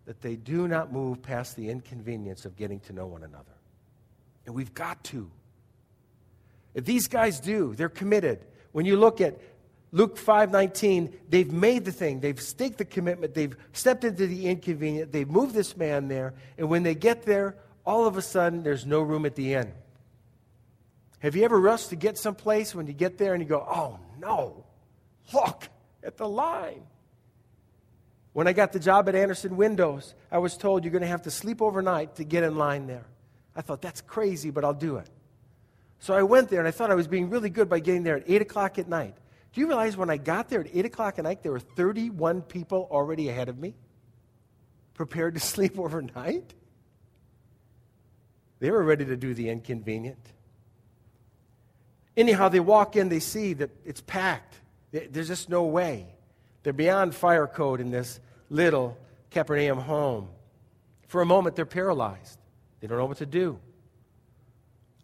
that 0.06 0.22
they 0.22 0.36
do 0.36 0.68
not 0.68 0.94
move 0.94 1.24
past 1.24 1.56
the 1.56 1.68
inconvenience 1.68 2.46
of 2.46 2.56
getting 2.56 2.80
to 2.82 2.94
know 2.94 3.08
one 3.08 3.24
another. 3.24 3.58
And 4.46 4.54
we've 4.54 4.76
got 4.76 5.04
to. 5.06 5.32
If 6.76 6.86
these 6.86 7.08
guys 7.08 7.40
do, 7.40 7.74
they're 7.74 7.90
committed. 7.90 8.46
When 8.72 8.86
you 8.86 8.98
look 8.98 9.22
at 9.22 9.40
Luke 9.92 10.18
5:19, 10.18 11.14
they've 11.30 11.52
made 11.52 11.86
the 11.86 11.92
thing. 11.92 12.22
They've 12.22 12.40
staked 12.40 12.78
the 12.78 12.86
commitment. 12.86 13.34
They've 13.34 13.56
stepped 13.74 14.04
into 14.04 14.28
the 14.28 14.48
inconvenient. 14.48 15.12
They've 15.12 15.30
moved 15.30 15.54
this 15.54 15.76
man 15.76 16.08
there, 16.08 16.34
and 16.58 16.70
when 16.70 16.84
they 16.84 16.96
get 16.96 17.24
there, 17.24 17.58
all 17.86 18.06
of 18.06 18.18
a 18.18 18.22
sudden 18.22 18.64
there's 18.64 18.86
no 18.86 19.02
room 19.02 19.26
at 19.26 19.36
the 19.36 19.54
inn. 19.54 19.74
Have 21.20 21.36
you 21.36 21.44
ever 21.44 21.60
rushed 21.60 21.90
to 21.90 21.96
get 21.96 22.18
someplace 22.18 22.74
when 22.74 22.88
you 22.88 22.94
get 22.94 23.18
there 23.18 23.34
and 23.34 23.44
you 23.44 23.50
go, 23.50 23.66
"Oh 23.68 24.00
no. 24.20 24.66
Look 25.34 25.70
at 26.04 26.18
the 26.18 26.28
line." 26.28 26.84
When 28.34 28.48
I 28.48 28.54
got 28.54 28.72
the 28.72 28.80
job 28.80 29.10
at 29.10 29.16
Andersen 29.16 29.58
Windows, 29.58 30.16
I 30.32 30.38
was 30.38 30.56
told 30.56 30.84
you're 30.84 30.92
going 30.92 31.02
to 31.02 31.08
have 31.08 31.24
to 31.24 31.32
sleep 31.32 31.62
overnight 31.62 32.16
to 32.16 32.24
get 32.24 32.44
in 32.44 32.56
line 32.56 32.88
there. 32.88 33.06
I 33.56 33.62
thought, 33.62 33.82
that's 33.82 34.00
crazy, 34.00 34.50
but 34.52 34.64
I'll 34.64 34.74
do 34.74 34.96
it. 34.98 35.10
So 36.02 36.16
I 36.16 36.24
went 36.24 36.50
there 36.50 36.58
and 36.60 36.68
I 36.68 36.72
thought 36.72 36.90
I 36.90 36.96
was 36.96 37.08
being 37.08 37.30
really 37.30 37.52
good 37.52 37.70
by 37.70 37.80
getting 37.80 38.02
there 38.02 38.18
at 38.18 38.24
8 38.28 38.42
o'clock 38.42 38.80
at 38.80 38.88
night. 38.88 39.16
Do 39.54 39.62
you 39.62 39.68
realize 39.68 39.96
when 39.96 40.10
I 40.10 40.18
got 40.18 40.50
there 40.50 40.62
at 40.62 40.68
8 40.74 40.86
o'clock 40.86 41.20
at 41.20 41.26
night, 41.26 41.44
there 41.44 41.52
were 41.52 41.60
31 41.60 42.42
people 42.42 42.88
already 42.90 43.30
ahead 43.30 43.50
of 43.50 43.60
me, 43.60 43.76
prepared 44.96 45.36
to 45.36 45.40
sleep 45.54 45.78
overnight? 45.78 46.56
They 48.60 48.72
were 48.72 48.82
ready 48.82 49.06
to 49.06 49.16
do 49.16 49.36
the 49.36 49.50
inconvenient. 49.50 50.18
Anyhow, 52.18 52.50
they 52.50 52.60
walk 52.60 52.96
in, 52.96 53.10
they 53.10 53.20
see 53.20 53.54
that 53.54 53.70
it's 53.86 54.02
packed. 54.02 54.56
There's 54.92 55.28
just 55.28 55.50
no 55.50 55.66
way. 55.66 56.08
They're 56.64 56.74
beyond 56.74 57.14
fire 57.14 57.46
code 57.46 57.80
in 57.80 57.92
this 57.92 58.20
little 58.50 58.98
Capernaum 59.30 59.78
home. 59.78 60.30
For 61.08 61.22
a 61.22 61.26
moment, 61.28 61.56
they're 61.56 61.66
paralyzed. 61.66 62.40
They 62.80 62.88
don't 62.88 62.98
know 62.98 63.06
what 63.06 63.18
to 63.18 63.26
do. 63.28 63.60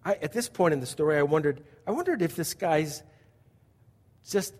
I, 0.07 0.13
at 0.21 0.31
this 0.31 0.47
point 0.47 0.73
in 0.73 0.79
the 0.79 0.85
story, 0.85 1.17
I 1.17 1.23
wondered, 1.23 1.61
I 1.85 1.91
wondered 1.91 2.21
if 2.21 2.33
this 2.33 2.53
guy's 2.53 3.03
just 4.25 4.53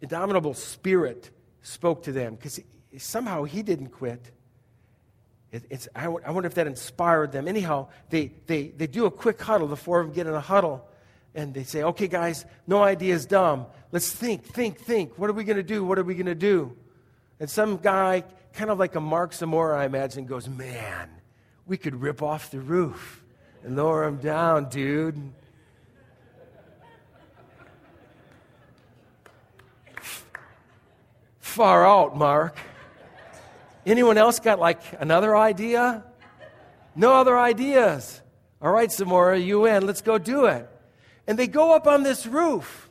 indomitable 0.00 0.54
spirit 0.54 1.30
spoke 1.60 2.04
to 2.04 2.12
them 2.12 2.34
because 2.34 2.58
somehow 2.96 3.44
he 3.44 3.62
didn't 3.62 3.88
quit. 3.88 4.32
It, 5.52 5.64
it's, 5.68 5.86
I, 5.94 6.06
I 6.06 6.30
wonder 6.30 6.46
if 6.46 6.54
that 6.54 6.66
inspired 6.66 7.30
them. 7.30 7.46
Anyhow, 7.46 7.88
they, 8.08 8.32
they, 8.46 8.68
they 8.68 8.86
do 8.86 9.04
a 9.04 9.10
quick 9.10 9.38
huddle. 9.38 9.68
The 9.68 9.76
four 9.76 10.00
of 10.00 10.06
them 10.06 10.14
get 10.14 10.26
in 10.26 10.32
a 10.32 10.40
huddle 10.40 10.88
and 11.34 11.52
they 11.52 11.64
say, 11.64 11.82
okay, 11.82 12.08
guys, 12.08 12.46
no 12.66 12.82
idea 12.82 13.14
is 13.14 13.26
dumb. 13.26 13.66
Let's 13.92 14.10
think, 14.10 14.44
think, 14.44 14.80
think. 14.80 15.18
What 15.18 15.28
are 15.28 15.34
we 15.34 15.44
going 15.44 15.58
to 15.58 15.62
do? 15.62 15.84
What 15.84 15.98
are 15.98 16.04
we 16.04 16.14
going 16.14 16.24
to 16.24 16.34
do? 16.34 16.74
And 17.38 17.50
some 17.50 17.76
guy, 17.76 18.24
kind 18.54 18.70
of 18.70 18.78
like 18.78 18.94
a 18.94 19.00
Mark 19.00 19.34
Zamora, 19.34 19.78
I 19.78 19.84
imagine, 19.84 20.24
goes, 20.24 20.48
man, 20.48 21.10
we 21.66 21.76
could 21.76 22.00
rip 22.00 22.22
off 22.22 22.50
the 22.50 22.60
roof 22.60 23.22
and 23.68 23.76
lower 23.76 24.04
him 24.04 24.16
down, 24.16 24.70
dude. 24.70 25.30
Far 31.38 31.86
out, 31.86 32.16
Mark. 32.16 32.56
Anyone 33.84 34.16
else 34.16 34.40
got 34.40 34.58
like 34.58 34.80
another 34.98 35.36
idea? 35.36 36.02
No 36.96 37.12
other 37.14 37.38
ideas. 37.38 38.22
All 38.62 38.72
right, 38.72 38.88
Samora, 38.88 39.44
you 39.44 39.66
in. 39.66 39.86
Let's 39.86 40.00
go 40.00 40.16
do 40.16 40.46
it. 40.46 40.66
And 41.26 41.38
they 41.38 41.46
go 41.46 41.74
up 41.74 41.86
on 41.86 42.02
this 42.02 42.26
roof 42.26 42.87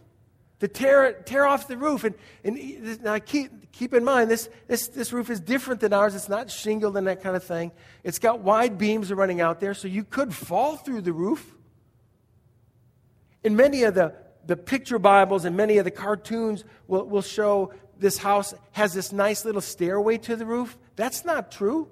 to 0.60 0.68
tear, 0.68 1.14
tear 1.26 1.46
off 1.46 1.68
the 1.68 1.78
roof. 1.78 2.04
And, 2.04 2.16
and 2.44 3.04
now 3.04 3.20
keep, 3.20 3.72
keep 3.72 3.94
in 3.94 4.04
mind, 4.04 4.32
this, 4.32 4.50
this, 4.68 4.88
this 4.88 5.14
roof 5.14 5.30
is 5.30 5.40
different 5.40 5.82
than 5.82 5.94
ours. 5.94 6.16
It's 6.16 6.30
not 6.30 6.50
shingled 6.50 6.98
and 6.98 7.08
that 7.08 7.22
kind 7.22 7.36
of 7.36 7.44
thing. 7.44 7.72
It's 8.04 8.20
got 8.20 8.40
wide 8.40 8.78
beams 8.78 9.12
running 9.12 9.42
out 9.42 9.60
there, 9.60 9.74
so 9.74 9.88
you 9.88 10.04
could 10.04 10.34
fall 10.34 10.76
through 10.78 11.02
the 11.02 11.14
roof. 11.14 11.56
In 13.44 13.56
many 13.56 13.84
of 13.84 13.94
the, 13.94 14.14
the 14.46 14.58
picture 14.58 15.00
Bibles 15.00 15.46
and 15.46 15.56
many 15.56 15.78
of 15.78 15.86
the 15.86 15.92
cartoons 15.92 16.64
will, 16.88 17.06
will 17.06 17.22
show 17.22 17.74
this 18.00 18.18
house 18.18 18.54
has 18.72 18.94
this 18.94 19.12
nice 19.12 19.46
little 19.46 19.62
stairway 19.62 20.18
to 20.20 20.36
the 20.36 20.46
roof. 20.46 20.78
That's 20.96 21.26
not 21.26 21.52
true. 21.52 21.90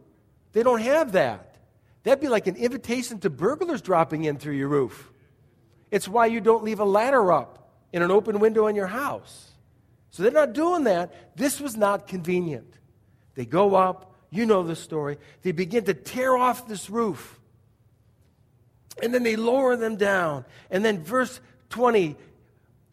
They 0.54 0.64
don't 0.64 0.82
have 0.82 1.14
that. 1.14 1.58
That'd 2.04 2.22
be 2.22 2.28
like 2.28 2.46
an 2.48 2.56
invitation 2.56 3.20
to 3.20 3.30
burglars 3.30 3.82
dropping 3.82 4.26
in 4.26 4.38
through 4.38 4.54
your 4.54 4.68
roof. 4.68 5.12
It's 5.90 6.08
why 6.08 6.28
you 6.28 6.42
don't 6.42 6.64
leave 6.64 6.80
a 6.80 6.86
ladder 6.86 7.32
up 7.32 7.65
in 7.94 8.02
an 8.02 8.12
open 8.12 8.40
window 8.40 8.68
in 8.68 8.76
your 8.76 8.88
house. 8.88 9.52
So 10.12 10.24
they're 10.24 10.32
not 10.32 10.54
doing 10.54 10.86
that. 10.86 11.36
This 11.38 11.60
was 11.60 11.76
not 11.76 12.08
convenient. 12.08 12.74
They 13.36 13.46
go 13.46 13.76
up, 13.76 14.14
you 14.30 14.46
know 14.46 14.64
the 14.64 14.76
story. 14.76 15.18
They 15.42 15.52
begin 15.52 15.84
to 15.86 15.94
tear 15.94 16.36
off 16.36 16.68
this 16.68 16.90
roof. 16.90 17.40
And 19.02 19.14
then 19.14 19.24
they 19.24 19.36
lower 19.36 19.76
them 19.76 19.98
down. 19.98 20.46
And 20.70 20.86
then 20.86 21.04
verse 21.04 21.40
20, 21.70 22.16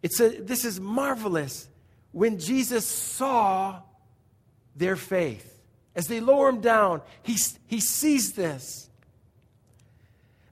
it 0.02 0.12
says, 0.12 0.37
This 0.40 0.64
is 0.64 0.81
marvelous 0.81 1.68
when 2.11 2.38
Jesus 2.38 2.87
saw 2.87 3.81
their 4.74 4.96
faith. 4.96 5.48
As 5.94 6.09
they 6.09 6.20
lower 6.20 6.48
him 6.48 6.61
down, 6.61 7.02
he, 7.22 7.37
he 7.66 7.81
sees 7.81 8.33
this. 8.33 8.88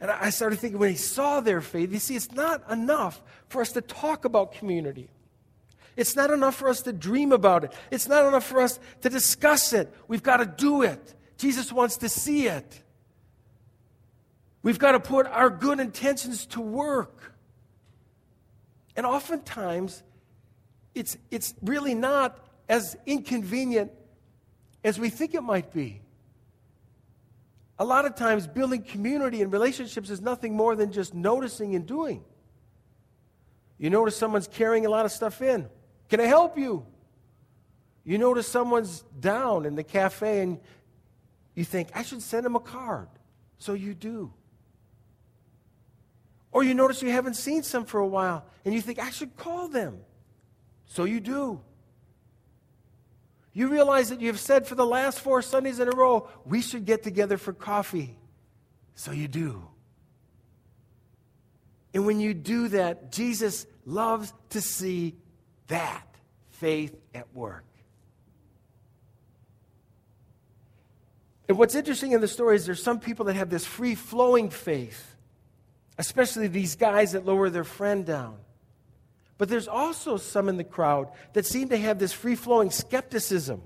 And 0.01 0.11
I 0.11 0.31
started 0.31 0.59
thinking 0.59 0.79
when 0.79 0.91
he 0.91 0.97
saw 0.97 1.41
their 1.41 1.61
faith, 1.61 1.93
you 1.93 1.99
see, 1.99 2.17
it's 2.17 2.33
not 2.33 2.69
enough 2.71 3.23
for 3.49 3.61
us 3.61 3.73
to 3.73 3.83
talk 3.83 4.25
about 4.25 4.53
community. 4.53 5.11
It's 5.97 6.17
not 6.17 6.31
enough 6.31 6.55
for 6.55 6.69
us 6.69 6.81
to 6.83 6.93
dream 6.93 7.33
about 7.33 7.65
it. 7.65 7.73
It's 7.91 8.09
not 8.09 8.25
enough 8.25 8.47
for 8.47 8.61
us 8.63 8.81
to 9.03 9.11
discuss 9.11 9.73
it. 9.73 9.93
We've 10.09 10.23
got 10.23 10.39
to 10.39 10.47
do 10.47 10.83
it. 10.83 11.15
Jesus 11.37 11.71
wants 11.73 11.99
to 11.99 12.09
see 12.09 12.47
it. 12.47 12.83
We've 14.63 14.79
got 14.79 14.93
to 14.93 15.01
put 15.01 15.27
our 15.27 15.51
good 15.51 15.81
intentions 15.81 16.47
to 16.47 16.61
work. 16.61 17.35
And 18.97 19.05
oftentimes, 19.05 20.03
it's, 20.95 21.17
it's 21.31 21.55
really 21.63 21.95
not 21.95 22.39
as 22.69 22.97
inconvenient 23.07 23.93
as 24.85 24.99
we 24.99 25.11
think 25.11 25.35
it 25.35 25.43
might 25.43 25.73
be. 25.73 26.01
A 27.81 27.85
lot 27.85 28.05
of 28.05 28.15
times, 28.15 28.47
building 28.47 28.83
community 28.83 29.41
and 29.41 29.51
relationships 29.51 30.11
is 30.11 30.21
nothing 30.21 30.55
more 30.55 30.77
than 30.77 30.93
just 30.93 31.15
noticing 31.15 31.75
and 31.75 31.87
doing. 31.87 32.23
You 33.79 33.89
notice 33.89 34.15
someone's 34.15 34.47
carrying 34.47 34.85
a 34.85 34.91
lot 34.91 35.07
of 35.07 35.13
stuff 35.13 35.41
in. 35.41 35.67
Can 36.11 36.21
I 36.21 36.25
help 36.25 36.59
you? 36.59 36.85
You 38.05 38.19
notice 38.19 38.47
someone's 38.47 39.03
down 39.19 39.65
in 39.65 39.77
the 39.77 39.83
cafe 39.83 40.43
and 40.43 40.61
you 41.55 41.65
think, 41.65 41.89
I 41.95 42.03
should 42.03 42.21
send 42.21 42.45
him 42.45 42.55
a 42.55 42.61
card. 42.61 43.09
So 43.57 43.73
you 43.73 43.95
do. 43.95 44.31
Or 46.53 46.63
you 46.63 46.75
notice 46.75 47.01
you 47.01 47.11
haven't 47.11 47.35
seen 47.35 47.63
some 47.63 47.87
for 47.87 48.01
a 48.01 48.07
while 48.07 48.45
and 48.67 48.75
you 48.75 48.83
think, 48.83 48.99
I 48.99 49.09
should 49.09 49.39
call 49.39 49.69
them. 49.69 50.01
So 50.85 51.05
you 51.05 51.19
do. 51.19 51.63
You 53.61 53.69
realize 53.69 54.09
that 54.09 54.23
you've 54.23 54.41
said 54.41 54.67
for 54.67 54.75
the 54.75 54.87
last 54.87 55.21
four 55.21 55.43
Sundays 55.43 55.81
in 55.81 55.89
a 55.89 55.91
row, 55.91 56.27
we 56.47 56.63
should 56.63 56.87
get 56.87 57.03
together 57.03 57.37
for 57.37 57.53
coffee. 57.53 58.17
So 58.95 59.13
you 59.13 59.29
do. 59.29 59.69
And 61.93 62.07
when 62.07 62.21
you 62.21 62.33
do 62.33 62.69
that, 62.69 63.13
Jesus 63.13 63.67
loves 63.85 64.33
to 64.49 64.63
see 64.63 65.15
that 65.67 66.07
faith 66.49 66.97
at 67.15 67.35
work. 67.35 67.67
And 71.47 71.59
what's 71.59 71.75
interesting 71.75 72.13
in 72.13 72.23
the 72.23 72.29
story 72.29 72.57
is 72.57 72.65
there's 72.65 72.83
some 72.83 72.99
people 72.99 73.27
that 73.27 73.37
have 73.37 73.51
this 73.51 73.67
free 73.67 73.95
flowing 73.95 74.49
faith, 74.49 75.17
especially 75.99 76.49
these 76.49 76.77
guys 76.77 77.13
that 77.13 77.27
lower 77.27 77.51
their 77.51 77.65
friend 77.65 78.07
down. 78.07 78.39
But 79.41 79.49
there's 79.49 79.69
also 79.69 80.19
some 80.19 80.51
in 80.51 80.59
the 80.59 80.65
crowd 80.65 81.09
that 81.33 81.47
seem 81.47 81.71
to 81.71 81.79
have 81.79 81.99
this 81.99 82.13
free 82.13 82.35
flowing 82.35 82.71
skepticism. 82.71 83.63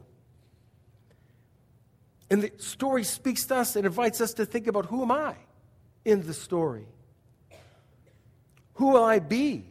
And 2.30 2.42
the 2.42 2.52
story 2.58 3.02
speaks 3.02 3.44
to 3.46 3.56
us 3.56 3.74
and 3.74 3.84
invites 3.84 4.20
us 4.20 4.34
to 4.34 4.46
think 4.46 4.68
about 4.68 4.87
who 4.87 5.02
am 5.02 5.10
I 5.10 5.34
in 6.04 6.24
the 6.28 6.32
story? 6.32 6.87
Who 8.74 8.90
will 8.90 9.02
I 9.02 9.18
be? 9.18 9.64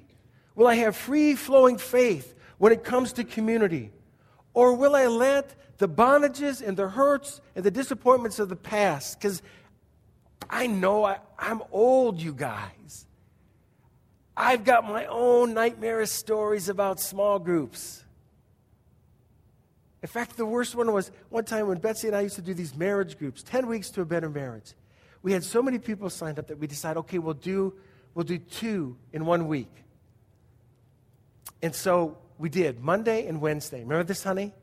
Will 0.55 0.67
I 0.67 0.75
have 0.75 0.97
free 0.97 1.35
flowing 1.35 1.77
faith 1.77 2.35
when 2.57 2.73
it 2.73 2.83
comes 2.83 3.13
to 3.13 3.23
community? 3.23 3.89
Or 4.53 4.73
will 4.73 4.97
I 4.97 5.05
let 5.05 5.55
the 5.77 5.87
bondages 5.87 6.61
and 6.61 6.75
the 6.75 6.89
hurts 6.89 7.39
and 7.55 7.63
the 7.63 7.71
disappointments 7.71 8.39
of 8.39 8.49
the 8.49 8.57
past, 8.57 9.21
because 9.21 9.41
I 10.49 10.67
know 10.67 11.05
I, 11.05 11.19
I'm 11.39 11.61
old, 11.71 12.21
you 12.21 12.33
guys. 12.33 13.07
I've 14.35 14.63
got 14.63 14.83
my 14.83 15.05
own 15.05 15.53
nightmarish 15.53 16.09
stories 16.09 16.69
about 16.69 16.99
small 16.99 17.39
groups. 17.39 18.03
In 20.01 20.09
fact, 20.09 20.35
the 20.35 20.45
worst 20.45 20.75
one 20.75 20.91
was 20.91 21.11
one 21.29 21.45
time 21.45 21.67
when 21.67 21.77
Betsy 21.77 22.07
and 22.07 22.15
I 22.15 22.21
used 22.21 22.35
to 22.35 22.41
do 22.41 22.53
these 22.53 22.75
marriage 22.75 23.17
groups, 23.17 23.43
10 23.43 23.67
weeks 23.67 23.89
to 23.91 24.01
a 24.01 24.05
better 24.05 24.29
marriage. 24.29 24.73
We 25.21 25.31
had 25.31 25.43
so 25.43 25.61
many 25.61 25.79
people 25.79 26.09
signed 26.09 26.39
up 26.39 26.47
that 26.47 26.59
we 26.59 26.67
decided, 26.67 26.99
okay, 27.01 27.19
we'll 27.19 27.35
do, 27.35 27.73
we'll 28.13 28.25
do 28.25 28.37
two 28.37 28.97
in 29.13 29.25
one 29.25 29.47
week. 29.47 29.71
And 31.61 31.73
so 31.73 32.17
we 32.37 32.49
did 32.49 32.81
Monday 32.81 33.25
and 33.27 33.39
Wednesday. 33.39 33.79
Remember 33.81 34.03
this, 34.03 34.23
honey? 34.23 34.53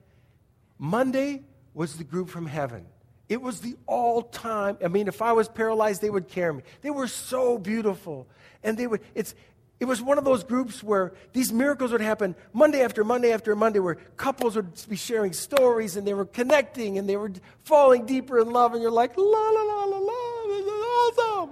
Monday 0.78 1.42
was 1.72 1.96
the 1.96 2.04
group 2.04 2.28
from 2.28 2.44
heaven. 2.44 2.84
It 3.30 3.40
was 3.40 3.60
the 3.60 3.76
all 3.86 4.22
time. 4.22 4.76
I 4.84 4.88
mean, 4.88 5.08
if 5.08 5.22
I 5.22 5.32
was 5.32 5.48
paralyzed, 5.48 6.02
they 6.02 6.10
would 6.10 6.28
carry 6.28 6.52
me. 6.52 6.62
They 6.82 6.90
were 6.90 7.06
so 7.06 7.56
beautiful. 7.56 8.26
And 8.62 8.76
they 8.76 8.86
would, 8.86 9.00
it's, 9.14 9.34
it 9.80 9.86
was 9.86 10.02
one 10.02 10.18
of 10.18 10.24
those 10.24 10.44
groups 10.44 10.82
where 10.82 11.14
these 11.32 11.50
miracles 11.54 11.90
would 11.90 12.02
happen 12.02 12.36
Monday 12.52 12.82
after 12.82 13.02
Monday 13.02 13.32
after 13.32 13.56
Monday, 13.56 13.78
where 13.78 13.94
couples 13.94 14.54
would 14.54 14.72
be 14.90 14.96
sharing 14.96 15.32
stories 15.32 15.96
and 15.96 16.06
they 16.06 16.12
were 16.12 16.26
connecting 16.26 16.98
and 16.98 17.08
they 17.08 17.16
were 17.16 17.32
falling 17.64 18.04
deeper 18.04 18.38
in 18.38 18.50
love, 18.52 18.74
and 18.74 18.82
you're 18.82 18.90
like, 18.90 19.16
la 19.16 19.24
la 19.24 19.62
la 19.62 19.84
la 19.84 19.98
la, 19.98 20.46
this 20.48 20.66
is 20.66 21.18
awesome. 21.18 21.50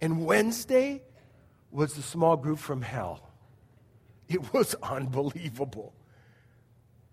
And 0.00 0.24
Wednesday 0.24 1.02
was 1.70 1.92
the 1.94 2.02
small 2.02 2.36
group 2.36 2.58
from 2.58 2.80
hell. 2.80 3.30
It 4.26 4.54
was 4.54 4.74
unbelievable. 4.82 5.92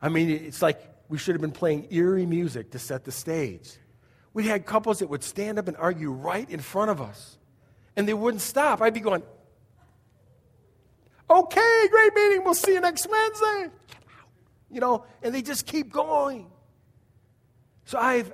I 0.01 0.07
mean, 0.07 0.29
it's 0.29 0.61
like 0.61 0.81
we 1.09 1.17
should 1.17 1.35
have 1.35 1.41
been 1.41 1.51
playing 1.51 1.87
eerie 1.91 2.25
music 2.25 2.71
to 2.71 2.79
set 2.79 3.03
the 3.03 3.11
stage. 3.11 3.69
We 4.33 4.47
had 4.47 4.65
couples 4.65 4.99
that 4.99 5.07
would 5.07 5.25
stand 5.25 5.59
up 5.59 5.67
and 5.67 5.75
argue 5.75 6.09
right 6.09 6.49
in 6.49 6.61
front 6.61 6.89
of 6.89 7.01
us, 7.01 7.37
and 7.97 8.07
they 8.07 8.13
wouldn't 8.13 8.41
stop. 8.41 8.81
I'd 8.81 8.93
be 8.93 9.01
going, 9.01 9.23
Okay, 11.31 11.87
great 11.89 12.13
meeting. 12.13 12.43
We'll 12.43 12.53
see 12.53 12.73
you 12.73 12.81
next 12.81 13.07
Wednesday. 13.09 13.69
You 14.69 14.81
know, 14.81 15.05
and 15.23 15.33
they 15.33 15.41
just 15.41 15.65
keep 15.65 15.91
going. 15.91 16.51
So 17.85 17.97
I've, 17.97 18.33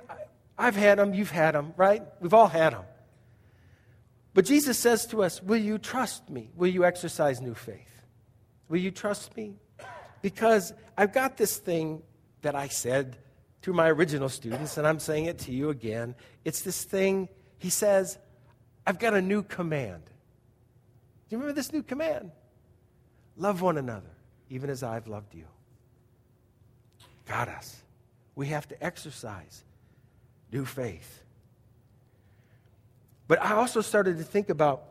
I've 0.58 0.74
had 0.74 0.98
them, 0.98 1.14
you've 1.14 1.30
had 1.30 1.54
them, 1.54 1.74
right? 1.76 2.02
We've 2.20 2.34
all 2.34 2.48
had 2.48 2.72
them. 2.72 2.82
But 4.34 4.46
Jesus 4.46 4.78
says 4.78 5.06
to 5.06 5.22
us, 5.22 5.40
Will 5.40 5.60
you 5.60 5.78
trust 5.78 6.28
me? 6.28 6.50
Will 6.56 6.68
you 6.68 6.84
exercise 6.84 7.40
new 7.40 7.54
faith? 7.54 8.02
Will 8.68 8.78
you 8.78 8.90
trust 8.90 9.36
me? 9.36 9.54
Because 10.20 10.72
I've 10.96 11.12
got 11.12 11.36
this 11.36 11.56
thing 11.56 12.02
that 12.42 12.56
I 12.56 12.66
said 12.66 13.16
to 13.62 13.72
my 13.72 13.88
original 13.88 14.28
students, 14.28 14.76
and 14.76 14.86
I'm 14.86 14.98
saying 14.98 15.26
it 15.26 15.38
to 15.40 15.52
you 15.52 15.70
again. 15.70 16.16
It's 16.44 16.62
this 16.62 16.82
thing, 16.82 17.28
he 17.58 17.70
says, 17.70 18.18
I've 18.84 18.98
got 18.98 19.14
a 19.14 19.22
new 19.22 19.44
command. 19.44 20.02
Do 20.04 21.36
you 21.36 21.38
remember 21.38 21.54
this 21.54 21.72
new 21.72 21.82
command? 21.84 22.32
Love 23.38 23.62
one 23.62 23.78
another, 23.78 24.10
even 24.50 24.68
as 24.68 24.82
I've 24.82 25.06
loved 25.06 25.34
you. 25.34 25.44
Got 27.26 27.48
us. 27.48 27.80
We 28.34 28.48
have 28.48 28.66
to 28.68 28.84
exercise 28.84 29.64
new 30.52 30.64
faith. 30.64 31.22
But 33.28 33.40
I 33.40 33.52
also 33.52 33.80
started 33.80 34.18
to 34.18 34.24
think 34.24 34.50
about 34.50 34.82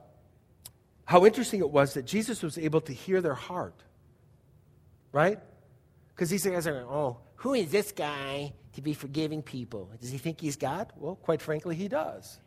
how 1.06 1.26
interesting 1.26 1.60
it 1.60 1.70
was 1.70 1.94
that 1.96 2.06
Jesus 2.06 2.42
was 2.42 2.58
able 2.58 2.82
to 2.82 2.94
hear 2.94 3.22
their 3.22 3.34
heart. 3.34 3.76
Right? 5.12 5.40
Because 6.10 6.30
these 6.30 6.46
guys 6.46 6.68
are, 6.68 6.82
oh, 6.82 7.18
who 7.36 7.54
is 7.54 7.72
this 7.72 7.92
guy 7.92 8.54
to 8.74 8.82
be 8.82 8.94
forgiving 8.94 9.42
people? 9.42 9.90
Does 10.00 10.12
he 10.12 10.18
think 10.18 10.40
he's 10.40 10.56
God? 10.56 10.92
Well, 10.98 11.16
quite 11.16 11.42
frankly, 11.42 11.76
he 11.76 11.88
does. 11.88 12.40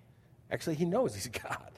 Actually, 0.51 0.77
he 0.77 0.85
knows 0.85 1.15
he's 1.15 1.27
God. 1.43 1.71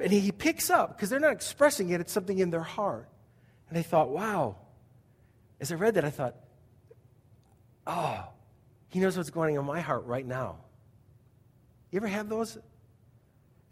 And 0.00 0.12
he 0.12 0.32
picks 0.32 0.70
up, 0.70 0.96
because 0.96 1.10
they're 1.10 1.20
not 1.20 1.32
expressing 1.32 1.90
it, 1.90 2.00
it's 2.00 2.12
something 2.12 2.38
in 2.38 2.50
their 2.50 2.62
heart. 2.62 3.08
And 3.68 3.78
I 3.78 3.82
thought, 3.82 4.08
wow. 4.08 4.56
As 5.60 5.70
I 5.70 5.74
read 5.74 5.94
that, 5.94 6.04
I 6.04 6.10
thought, 6.10 6.36
oh, 7.86 8.24
he 8.88 8.98
knows 8.98 9.16
what's 9.16 9.30
going 9.30 9.56
on 9.56 9.64
in 9.64 9.66
my 9.68 9.80
heart 9.80 10.06
right 10.06 10.26
now. 10.26 10.56
You 11.90 11.98
ever 11.98 12.08
have 12.08 12.28
those? 12.28 12.58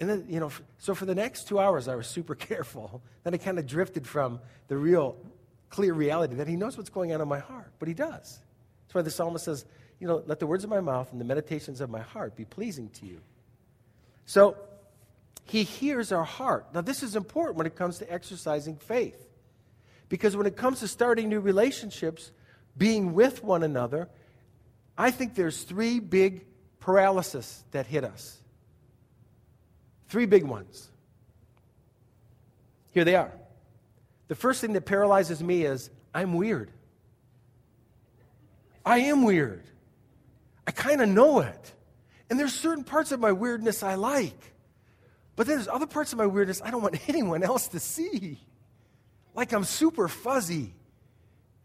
And 0.01 0.09
then, 0.09 0.27
you 0.29 0.39
know, 0.39 0.51
so 0.79 0.95
for 0.95 1.07
the 1.07 1.15
next 1.15 1.49
two 1.49 1.59
hours, 1.59 1.89
I 1.89 1.95
was 1.95 2.07
super 2.07 2.35
careful. 2.37 3.03
Then 3.25 3.35
I 3.35 3.37
kind 3.39 3.59
of 3.59 3.67
drifted 3.67 4.07
from 4.07 4.41
the 4.69 4.77
real, 4.77 5.17
clear 5.71 5.93
reality 5.93 6.37
that 6.37 6.49
he 6.49 6.57
knows 6.57 6.77
what's 6.77 6.91
going 6.91 7.13
on 7.13 7.21
in 7.21 7.29
my 7.29 7.41
heart, 7.41 7.73
but 7.79 7.89
he 7.89 7.95
does. 7.95 8.39
That's 8.87 8.95
why 8.95 9.03
the 9.03 9.11
psalmist 9.11 9.45
says, 9.45 9.65
you 9.99 10.07
know, 10.07 10.23
let 10.27 10.39
the 10.39 10.47
words 10.47 10.63
of 10.63 10.71
my 10.71 10.81
mouth 10.81 11.11
and 11.11 11.21
the 11.21 11.25
meditations 11.25 11.81
of 11.81 11.91
my 11.91 12.01
heart 12.01 12.37
be 12.37 12.45
pleasing 12.45 12.89
to 12.91 13.07
you. 13.07 13.21
So 14.25 14.57
he 15.51 15.63
hears 15.63 16.13
our 16.13 16.25
heart. 16.25 16.67
Now, 16.75 16.81
this 16.81 17.03
is 17.03 17.17
important 17.17 17.57
when 17.57 17.67
it 17.67 17.75
comes 17.75 17.99
to 17.99 18.13
exercising 18.13 18.77
faith. 18.77 19.29
Because 20.09 20.37
when 20.37 20.47
it 20.47 20.57
comes 20.57 20.81
to 20.81 20.89
starting 20.89 21.29
new 21.29 21.41
relationships, 21.41 22.33
being 22.77 23.15
with 23.15 23.43
one 23.43 23.63
another, 23.63 24.09
I 24.97 25.11
think 25.11 25.35
there's 25.35 25.63
three 25.63 26.01
big 26.01 26.45
paralysis 26.81 27.65
that 27.73 27.87
hit 27.87 28.05
us. 28.05 28.39
Three 30.09 30.27
big 30.27 30.45
ones. 30.45 30.89
Here 32.93 33.05
they 33.05 33.15
are. 33.15 33.33
The 34.29 34.35
first 34.35 34.61
thing 34.61 34.73
that 34.75 34.87
paralyzes 34.87 35.43
me 35.43 35.65
is 35.65 35.91
I'm 36.15 36.35
weird. 36.35 36.71
I 38.85 38.99
am 39.01 39.23
weird. 39.23 39.65
I 40.67 40.71
kind 40.71 41.01
of 41.01 41.09
know 41.09 41.41
it. 41.41 41.75
And 42.31 42.39
there's 42.39 42.55
certain 42.55 42.85
parts 42.85 43.13
of 43.13 43.21
my 43.21 43.33
weirdness 43.33 43.83
I 43.83 43.95
like. 43.95 44.55
But 45.39 45.47
then 45.47 45.55
there's 45.55 45.69
other 45.69 45.87
parts 45.87 46.13
of 46.13 46.19
my 46.19 46.27
weirdness 46.27 46.61
I 46.65 46.73
don't 46.73 46.83
want 46.83 46.99
anyone 47.09 47.45
else 47.45 47.69
to 47.69 47.79
see. 47.79 48.41
Like 49.37 49.53
I'm 49.53 49.63
super 49.63 50.09
fuzzy. 50.09 50.75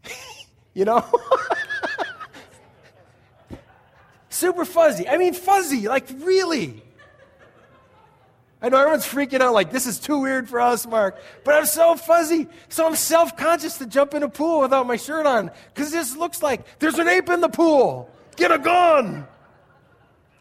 you 0.74 0.84
know? 0.84 1.04
super 4.28 4.64
fuzzy. 4.64 5.08
I 5.08 5.18
mean, 5.18 5.34
fuzzy, 5.34 5.88
like 5.88 6.06
really. 6.18 6.84
I 8.62 8.68
know 8.68 8.78
everyone's 8.78 9.04
freaking 9.04 9.40
out, 9.40 9.52
like, 9.52 9.72
this 9.72 9.86
is 9.86 9.98
too 9.98 10.20
weird 10.20 10.48
for 10.48 10.60
us, 10.60 10.86
Mark. 10.86 11.18
But 11.44 11.54
I'm 11.54 11.66
so 11.66 11.96
fuzzy, 11.96 12.46
so 12.68 12.86
I'm 12.86 12.94
self 12.94 13.36
conscious 13.36 13.78
to 13.78 13.86
jump 13.86 14.14
in 14.14 14.22
a 14.22 14.28
pool 14.28 14.60
without 14.60 14.86
my 14.86 14.96
shirt 14.96 15.26
on 15.26 15.50
because 15.74 15.90
this 15.90 16.16
looks 16.16 16.44
like 16.44 16.78
there's 16.78 17.00
an 17.00 17.08
ape 17.08 17.28
in 17.28 17.40
the 17.40 17.48
pool. 17.48 18.08
Get 18.36 18.52
a 18.52 18.58
gun. 18.58 19.26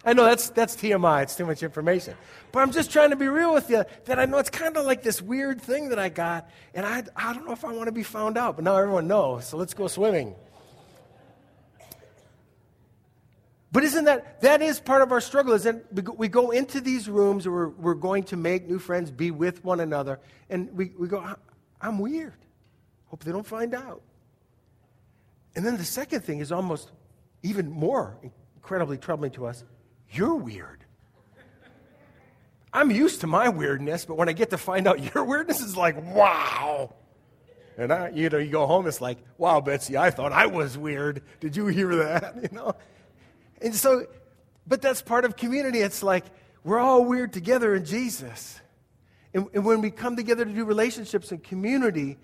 I 0.05 0.13
know 0.13 0.25
that's, 0.25 0.49
that's 0.49 0.75
TMI, 0.75 1.23
it's 1.23 1.35
too 1.35 1.45
much 1.45 1.63
information. 1.63 2.15
But 2.51 2.59
I'm 2.59 2.71
just 2.71 2.91
trying 2.91 3.11
to 3.11 3.15
be 3.15 3.27
real 3.27 3.53
with 3.53 3.69
you 3.69 3.85
that 4.05 4.19
I 4.19 4.25
know 4.25 4.37
it's 4.37 4.49
kind 4.49 4.75
of 4.75 4.85
like 4.85 5.01
this 5.01 5.21
weird 5.21 5.61
thing 5.61 5.89
that 5.89 5.99
I 5.99 6.09
got, 6.09 6.49
and 6.73 6.85
I, 6.85 7.03
I 7.15 7.33
don't 7.33 7.45
know 7.45 7.53
if 7.53 7.63
I 7.63 7.71
want 7.71 7.87
to 7.87 7.93
be 7.93 8.03
found 8.03 8.37
out, 8.37 8.55
but 8.55 8.65
now 8.65 8.75
everyone 8.75 9.07
knows, 9.07 9.47
so 9.47 9.57
let's 9.57 9.73
go 9.73 9.87
swimming. 9.87 10.35
But 13.71 13.83
isn't 13.85 14.05
that, 14.05 14.41
that 14.41 14.61
is 14.61 14.79
part 14.79 15.01
of 15.01 15.11
our 15.11 15.21
struggle, 15.21 15.53
is 15.53 15.63
that 15.63 16.17
we 16.17 16.27
go 16.27 16.51
into 16.51 16.81
these 16.81 17.09
rooms 17.09 17.47
where 17.47 17.69
we're, 17.69 17.95
going 17.95 18.23
to 18.25 18.37
make 18.37 18.67
new 18.67 18.79
friends, 18.79 19.09
be 19.09 19.31
with 19.31 19.63
one 19.63 19.79
another, 19.79 20.19
and 20.49 20.69
we, 20.77 20.91
we 20.99 21.07
go, 21.07 21.25
I'm 21.81 21.97
weird. 21.97 22.35
Hope 23.07 23.23
they 23.23 23.31
don't 23.31 23.47
find 23.47 23.73
out. 23.73 24.01
And 25.55 25.65
then 25.65 25.77
the 25.77 25.85
second 25.85 26.21
thing 26.21 26.39
is 26.39 26.51
almost 26.51 26.91
even 27.41 27.69
more 27.69 28.17
incredibly 28.55 28.97
troubling 28.97 29.31
to 29.31 29.45
us 29.45 29.63
you're 30.13 30.35
weird. 30.35 30.83
I'm 32.71 32.89
used 32.89 33.21
to 33.21 33.27
my 33.27 33.49
weirdness, 33.49 34.05
but 34.05 34.15
when 34.17 34.29
I 34.29 34.33
get 34.33 34.49
to 34.49 34.57
find 34.57 34.87
out 34.87 35.13
your 35.13 35.23
weirdness, 35.23 35.61
it's 35.61 35.77
like, 35.77 35.95
wow. 36.13 36.93
And 37.77 37.91
I, 37.91 38.09
you 38.09 38.29
know, 38.29 38.37
you 38.37 38.51
go 38.51 38.65
home, 38.65 38.87
it's 38.87 39.01
like, 39.01 39.17
wow, 39.37 39.61
Betsy, 39.61 39.97
I 39.97 40.11
thought 40.11 40.31
I 40.31 40.47
was 40.47 40.77
weird. 40.77 41.21
Did 41.39 41.55
you 41.55 41.67
hear 41.67 41.95
that? 41.97 42.35
You 42.41 42.49
know? 42.51 42.75
And 43.61 43.73
so, 43.73 44.05
but 44.67 44.81
that's 44.81 45.01
part 45.01 45.23
of 45.23 45.37
community. 45.37 45.79
It's 45.79 46.03
like 46.03 46.25
we're 46.63 46.79
all 46.79 47.05
weird 47.05 47.31
together 47.31 47.73
in 47.73 47.85
Jesus. 47.85 48.59
And, 49.33 49.47
and 49.53 49.65
when 49.65 49.81
we 49.81 49.89
come 49.89 50.15
together 50.15 50.43
to 50.43 50.51
do 50.51 50.65
relationships 50.65 51.31
and 51.31 51.41
community, 51.41 52.17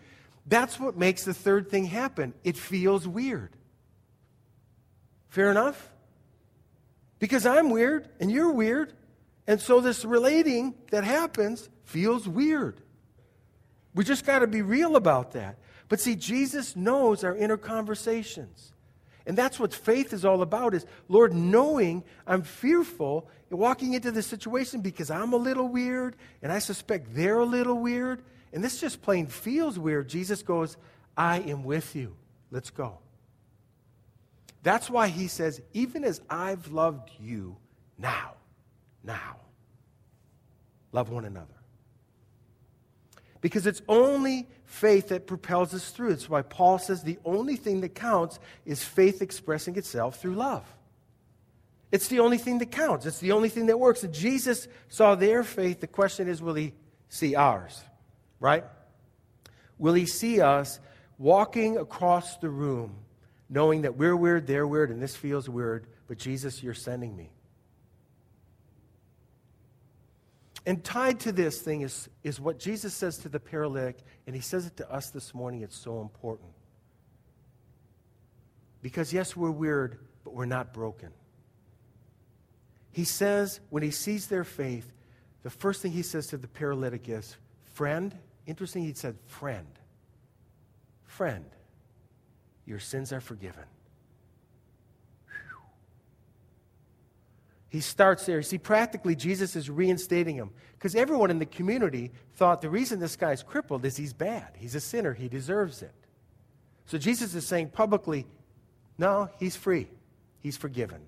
that's 0.45 0.79
what 0.79 0.97
makes 0.97 1.23
the 1.23 1.33
third 1.33 1.69
thing 1.69 1.85
happen. 1.85 2.33
It 2.43 2.57
feels 2.57 3.07
weird. 3.07 3.55
Fair 5.29 5.49
enough? 5.51 5.91
Because 7.19 7.45
I'm 7.45 7.69
weird 7.69 8.09
and 8.19 8.31
you're 8.31 8.51
weird. 8.51 8.93
And 9.45 9.59
so 9.59 9.81
this 9.81 10.05
relating 10.05 10.75
that 10.91 11.03
happens 11.03 11.69
feels 11.83 12.27
weird. 12.27 12.81
We 13.93 14.03
just 14.03 14.25
got 14.25 14.39
to 14.39 14.47
be 14.47 14.61
real 14.61 14.95
about 14.95 15.31
that. 15.33 15.57
But 15.89 15.99
see, 15.99 16.15
Jesus 16.15 16.75
knows 16.75 17.23
our 17.23 17.35
inner 17.35 17.57
conversations. 17.57 18.73
And 19.25 19.37
that's 19.37 19.59
what 19.59 19.73
faith 19.73 20.13
is 20.13 20.23
all 20.23 20.41
about 20.41 20.73
is, 20.73 20.85
Lord, 21.07 21.33
knowing 21.33 22.03
I'm 22.25 22.41
fearful 22.41 23.29
walking 23.49 23.93
into 23.93 24.11
this 24.11 24.27
situation 24.27 24.81
because 24.81 25.11
I'm 25.11 25.33
a 25.33 25.37
little 25.37 25.67
weird 25.67 26.15
and 26.41 26.51
I 26.51 26.59
suspect 26.59 27.15
they're 27.15 27.39
a 27.39 27.45
little 27.45 27.77
weird. 27.77 28.23
And 28.53 28.63
this 28.63 28.79
just 28.79 29.01
plain 29.01 29.27
feels 29.27 29.77
weird. 29.77 30.07
Jesus 30.09 30.41
goes, 30.41 30.77
I 31.17 31.39
am 31.39 31.63
with 31.63 31.95
you. 31.95 32.15
Let's 32.51 32.69
go. 32.69 32.99
That's 34.63 34.89
why 34.89 35.07
he 35.07 35.27
says, 35.27 35.61
even 35.73 36.03
as 36.03 36.21
I've 36.29 36.71
loved 36.71 37.09
you, 37.19 37.57
now, 37.97 38.33
now, 39.03 39.37
love 40.91 41.09
one 41.09 41.25
another. 41.25 41.47
Because 43.41 43.65
it's 43.65 43.81
only 43.87 44.47
faith 44.65 45.09
that 45.09 45.27
propels 45.27 45.73
us 45.73 45.89
through. 45.91 46.09
That's 46.09 46.29
why 46.29 46.41
Paul 46.41 46.77
says 46.77 47.03
the 47.03 47.17
only 47.23 47.55
thing 47.55 47.81
that 47.81 47.95
counts 47.95 48.39
is 48.65 48.83
faith 48.83 49.21
expressing 49.21 49.77
itself 49.77 50.19
through 50.21 50.35
love. 50.35 50.65
It's 51.91 52.09
the 52.09 52.19
only 52.19 52.37
thing 52.37 52.59
that 52.59 52.69
counts. 52.69 53.05
It's 53.05 53.19
the 53.19 53.31
only 53.31 53.49
thing 53.49 53.67
that 53.67 53.79
works. 53.79 54.03
And 54.03 54.13
Jesus 54.13 54.67
saw 54.89 55.15
their 55.15 55.43
faith. 55.43 55.79
The 55.79 55.87
question 55.87 56.27
is, 56.27 56.41
will 56.41 56.53
he 56.53 56.73
see 57.07 57.33
ours? 57.35 57.81
Right? 58.39 58.65
Will 59.77 59.93
he 59.93 60.05
see 60.05 60.41
us 60.41 60.79
walking 61.17 61.77
across 61.77 62.37
the 62.37 62.49
room 62.49 62.95
knowing 63.49 63.81
that 63.81 63.97
we're 63.97 64.15
weird, 64.15 64.45
they're 64.45 64.67
weird, 64.67 64.91
and 64.91 65.01
this 65.01 65.15
feels 65.15 65.49
weird, 65.49 65.87
but 66.07 66.17
Jesus, 66.17 66.61
you're 66.61 66.73
sending 66.73 67.15
me. 67.15 67.31
And 70.65 70.83
tied 70.83 71.19
to 71.21 71.31
this 71.31 71.61
thing 71.61 71.81
is, 71.81 72.09
is 72.23 72.39
what 72.39 72.59
Jesus 72.59 72.93
says 72.93 73.17
to 73.19 73.29
the 73.29 73.39
paralytic, 73.39 73.97
and 74.27 74.35
he 74.35 74.41
says 74.41 74.67
it 74.67 74.77
to 74.77 74.91
us 74.91 75.09
this 75.09 75.33
morning. 75.33 75.61
It's 75.61 75.77
so 75.77 76.01
important. 76.01 76.49
Because, 78.81 79.11
yes, 79.11 79.35
we're 79.35 79.51
weird, 79.51 79.99
but 80.23 80.35
we're 80.35 80.45
not 80.45 80.73
broken. 80.73 81.09
He 82.91 83.03
says, 83.03 83.61
when 83.69 83.83
he 83.83 83.91
sees 83.91 84.27
their 84.27 84.43
faith, 84.43 84.91
the 85.43 85.49
first 85.49 85.81
thing 85.81 85.91
he 85.91 86.03
says 86.03 86.27
to 86.27 86.37
the 86.37 86.47
paralytic 86.47 87.09
is, 87.09 87.35
Friend, 87.73 88.13
interesting, 88.45 88.83
he 88.83 88.93
said, 88.93 89.15
Friend. 89.25 89.67
Friend. 91.05 91.45
Your 92.69 92.79
sins 92.79 93.11
are 93.11 93.19
forgiven. 93.19 93.63
Whew. 95.25 95.59
He 97.69 97.81
starts 97.81 98.27
there. 98.27 98.43
See, 98.43 98.59
practically, 98.59 99.15
Jesus 99.15 99.55
is 99.55 99.71
reinstating 99.71 100.35
him 100.35 100.51
because 100.73 100.93
everyone 100.93 101.31
in 101.31 101.39
the 101.39 101.47
community 101.47 102.11
thought 102.35 102.61
the 102.61 102.69
reason 102.69 102.99
this 102.99 103.15
guy's 103.15 103.41
crippled 103.41 103.83
is 103.85 103.97
he's 103.97 104.13
bad. 104.13 104.51
He's 104.55 104.75
a 104.75 104.79
sinner. 104.79 105.13
He 105.13 105.27
deserves 105.27 105.81
it. 105.81 105.93
So 106.85 106.99
Jesus 106.99 107.33
is 107.33 107.45
saying 107.45 107.69
publicly, 107.69 108.27
no, 108.99 109.29
he's 109.39 109.55
free. 109.55 109.87
He's 110.39 110.55
forgiven. 110.55 111.01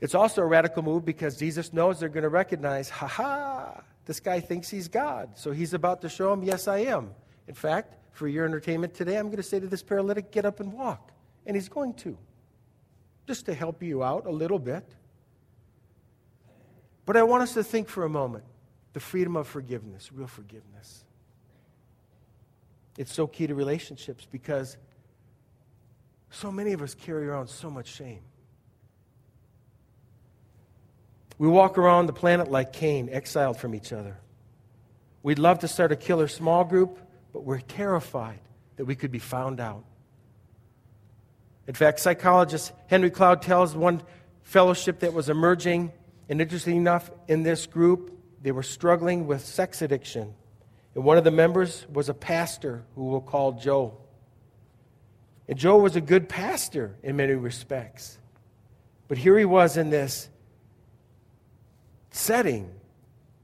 It's 0.00 0.16
also 0.16 0.42
a 0.42 0.46
radical 0.46 0.82
move 0.82 1.04
because 1.04 1.36
Jesus 1.36 1.72
knows 1.72 2.00
they're 2.00 2.08
going 2.08 2.24
to 2.24 2.28
recognize, 2.28 2.90
ha 2.90 3.06
ha, 3.06 3.82
this 4.04 4.18
guy 4.18 4.40
thinks 4.40 4.68
he's 4.68 4.88
God. 4.88 5.38
So 5.38 5.52
he's 5.52 5.74
about 5.74 6.02
to 6.02 6.08
show 6.08 6.32
him, 6.32 6.42
yes, 6.42 6.66
I 6.66 6.78
am. 6.78 7.12
In 7.46 7.54
fact, 7.54 7.94
for 8.16 8.26
your 8.26 8.46
entertainment 8.46 8.94
today, 8.94 9.16
I'm 9.16 9.26
going 9.26 9.36
to 9.36 9.42
say 9.42 9.60
to 9.60 9.66
this 9.66 9.82
paralytic, 9.82 10.30
get 10.30 10.46
up 10.46 10.60
and 10.60 10.72
walk. 10.72 11.12
And 11.44 11.54
he's 11.54 11.68
going 11.68 11.94
to 11.94 12.16
just 13.26 13.46
to 13.46 13.54
help 13.54 13.82
you 13.82 14.02
out 14.02 14.26
a 14.26 14.30
little 14.30 14.58
bit. 14.58 14.84
But 17.04 17.16
I 17.16 17.22
want 17.22 17.42
us 17.42 17.54
to 17.54 17.62
think 17.62 17.88
for 17.88 18.04
a 18.04 18.08
moment 18.08 18.44
the 18.94 19.00
freedom 19.00 19.36
of 19.36 19.46
forgiveness, 19.46 20.10
real 20.12 20.26
forgiveness. 20.26 21.04
It's 22.96 23.12
so 23.12 23.26
key 23.26 23.46
to 23.46 23.54
relationships 23.54 24.26
because 24.30 24.78
so 26.30 26.50
many 26.50 26.72
of 26.72 26.80
us 26.80 26.94
carry 26.94 27.26
around 27.26 27.48
so 27.48 27.70
much 27.70 27.88
shame. 27.88 28.20
We 31.38 31.48
walk 31.48 31.76
around 31.76 32.06
the 32.06 32.14
planet 32.14 32.50
like 32.50 32.72
Cain, 32.72 33.10
exiled 33.12 33.58
from 33.58 33.74
each 33.74 33.92
other. 33.92 34.16
We'd 35.22 35.38
love 35.38 35.58
to 35.58 35.68
start 35.68 35.92
a 35.92 35.96
killer 35.96 36.28
small 36.28 36.64
group, 36.64 36.98
but 37.36 37.44
we're 37.44 37.60
terrified 37.60 38.40
that 38.76 38.86
we 38.86 38.94
could 38.94 39.12
be 39.12 39.18
found 39.18 39.60
out. 39.60 39.84
In 41.66 41.74
fact, 41.74 42.00
psychologist 42.00 42.72
Henry 42.86 43.10
Cloud 43.10 43.42
tells 43.42 43.76
one 43.76 44.02
fellowship 44.40 45.00
that 45.00 45.12
was 45.12 45.28
emerging, 45.28 45.92
and 46.30 46.40
interesting 46.40 46.78
enough, 46.78 47.10
in 47.28 47.42
this 47.42 47.66
group, 47.66 48.18
they 48.40 48.52
were 48.52 48.62
struggling 48.62 49.26
with 49.26 49.44
sex 49.44 49.82
addiction. 49.82 50.32
And 50.94 51.04
one 51.04 51.18
of 51.18 51.24
the 51.24 51.30
members 51.30 51.86
was 51.92 52.08
a 52.08 52.14
pastor 52.14 52.84
who 52.94 53.04
we'll 53.04 53.20
call 53.20 53.52
Joe. 53.52 53.98
And 55.46 55.58
Joe 55.58 55.76
was 55.76 55.94
a 55.94 56.00
good 56.00 56.30
pastor 56.30 56.96
in 57.02 57.16
many 57.16 57.34
respects. 57.34 58.16
But 59.08 59.18
here 59.18 59.36
he 59.36 59.44
was 59.44 59.76
in 59.76 59.90
this 59.90 60.30
setting 62.12 62.70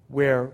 where, 0.09 0.53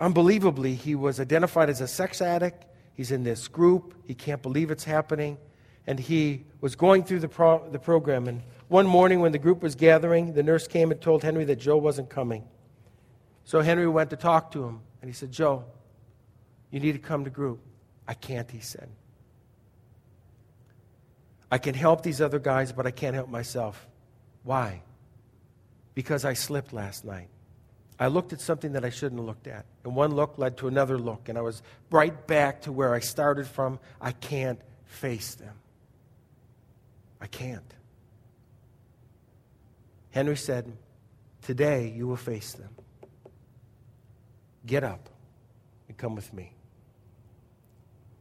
unbelievably, 0.00 0.74
he 0.74 0.94
was 0.94 1.20
identified 1.20 1.70
as 1.70 1.80
a 1.80 1.88
sex 1.88 2.20
addict. 2.20 2.64
He's 2.94 3.10
in 3.10 3.24
this 3.24 3.48
group. 3.48 3.94
He 4.04 4.14
can't 4.14 4.42
believe 4.42 4.70
it's 4.70 4.84
happening 4.84 5.38
and 5.86 5.98
he 5.98 6.44
was 6.60 6.74
going 6.74 7.04
through 7.04 7.20
the, 7.20 7.28
pro- 7.28 7.68
the 7.70 7.78
program. 7.78 8.26
And 8.26 8.42
one 8.68 8.86
morning, 8.86 9.20
when 9.20 9.32
the 9.32 9.38
group 9.38 9.62
was 9.62 9.74
gathering, 9.74 10.34
the 10.34 10.42
nurse 10.42 10.66
came 10.66 10.90
and 10.90 11.00
told 11.00 11.22
Henry 11.22 11.44
that 11.44 11.56
Joe 11.56 11.76
wasn't 11.76 12.10
coming. 12.10 12.44
So 13.44 13.60
Henry 13.60 13.86
went 13.86 14.10
to 14.10 14.16
talk 14.16 14.50
to 14.52 14.64
him, 14.64 14.80
and 15.00 15.08
he 15.08 15.14
said, 15.14 15.30
Joe, 15.30 15.64
you 16.70 16.80
need 16.80 16.92
to 16.92 16.98
come 16.98 17.24
to 17.24 17.30
group. 17.30 17.60
I 18.08 18.14
can't, 18.14 18.50
he 18.50 18.60
said. 18.60 18.88
I 21.50 21.58
can 21.58 21.74
help 21.74 22.02
these 22.02 22.20
other 22.20 22.40
guys, 22.40 22.72
but 22.72 22.86
I 22.86 22.90
can't 22.90 23.14
help 23.14 23.28
myself. 23.28 23.86
Why? 24.42 24.82
Because 25.94 26.24
I 26.24 26.32
slipped 26.32 26.72
last 26.72 27.04
night. 27.04 27.28
I 27.98 28.08
looked 28.08 28.32
at 28.32 28.40
something 28.40 28.72
that 28.72 28.84
I 28.84 28.90
shouldn't 28.90 29.18
have 29.18 29.26
looked 29.26 29.46
at. 29.46 29.64
And 29.84 29.96
one 29.96 30.14
look 30.14 30.36
led 30.38 30.58
to 30.58 30.68
another 30.68 30.98
look, 30.98 31.28
and 31.28 31.38
I 31.38 31.40
was 31.40 31.62
right 31.90 32.26
back 32.26 32.62
to 32.62 32.72
where 32.72 32.94
I 32.94 33.00
started 33.00 33.46
from. 33.46 33.78
I 34.00 34.12
can't 34.12 34.60
face 34.84 35.34
them. 35.34 35.54
I 37.20 37.26
can't. 37.26 37.74
Henry 40.10 40.36
said, 40.36 40.76
Today 41.42 41.92
you 41.94 42.06
will 42.06 42.16
face 42.16 42.52
them. 42.52 42.70
Get 44.66 44.82
up 44.84 45.08
and 45.88 45.96
come 45.96 46.14
with 46.14 46.32
me. 46.34 46.52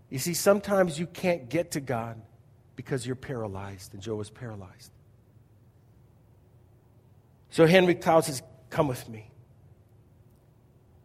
You 0.09 0.19
see, 0.19 0.33
sometimes 0.33 0.99
you 0.99 1.07
can't 1.07 1.49
get 1.49 1.71
to 1.71 1.81
God 1.81 2.21
because 2.75 3.05
you're 3.05 3.15
paralyzed, 3.15 3.93
and 3.93 4.01
Joe 4.01 4.15
was 4.15 4.29
paralyzed. 4.29 4.91
So 7.49 7.65
Henry 7.65 7.95
Cloud 7.95 8.25
says, 8.25 8.41
Come 8.69 8.87
with 8.87 9.09
me. 9.09 9.31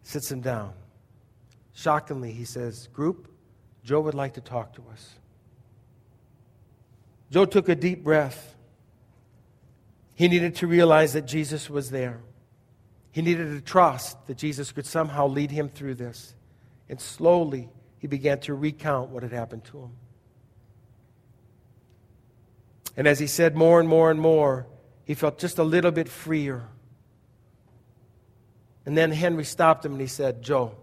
Sits 0.03 0.31
him 0.31 0.41
down. 0.41 0.73
Shockingly, 1.73 2.31
he 2.31 2.45
says, 2.45 2.87
Group, 2.87 3.27
Joe 3.83 4.01
would 4.01 4.13
like 4.13 4.33
to 4.33 4.41
talk 4.41 4.73
to 4.75 4.83
us. 4.91 5.15
Joe 7.31 7.45
took 7.45 7.69
a 7.69 7.75
deep 7.75 8.03
breath. 8.03 8.55
He 10.15 10.27
needed 10.27 10.55
to 10.55 10.67
realize 10.67 11.13
that 11.13 11.25
Jesus 11.25 11.69
was 11.69 11.89
there. 11.89 12.19
He 13.11 13.21
needed 13.21 13.51
to 13.53 13.61
trust 13.61 14.27
that 14.27 14.37
Jesus 14.37 14.71
could 14.71 14.85
somehow 14.85 15.27
lead 15.27 15.51
him 15.51 15.69
through 15.69 15.95
this. 15.95 16.35
And 16.89 16.99
slowly, 16.99 17.69
he 17.99 18.07
began 18.07 18.39
to 18.41 18.53
recount 18.53 19.09
what 19.09 19.23
had 19.23 19.31
happened 19.31 19.63
to 19.65 19.79
him. 19.79 19.91
And 22.97 23.07
as 23.07 23.19
he 23.19 23.27
said 23.27 23.55
more 23.55 23.79
and 23.79 23.87
more 23.87 24.11
and 24.11 24.19
more, 24.19 24.67
he 25.05 25.13
felt 25.13 25.39
just 25.39 25.57
a 25.57 25.63
little 25.63 25.91
bit 25.91 26.09
freer. 26.09 26.67
And 28.85 28.97
then 28.97 29.11
Henry 29.11 29.43
stopped 29.43 29.85
him 29.85 29.93
and 29.93 30.01
he 30.01 30.07
said, 30.07 30.41
Joe, 30.41 30.75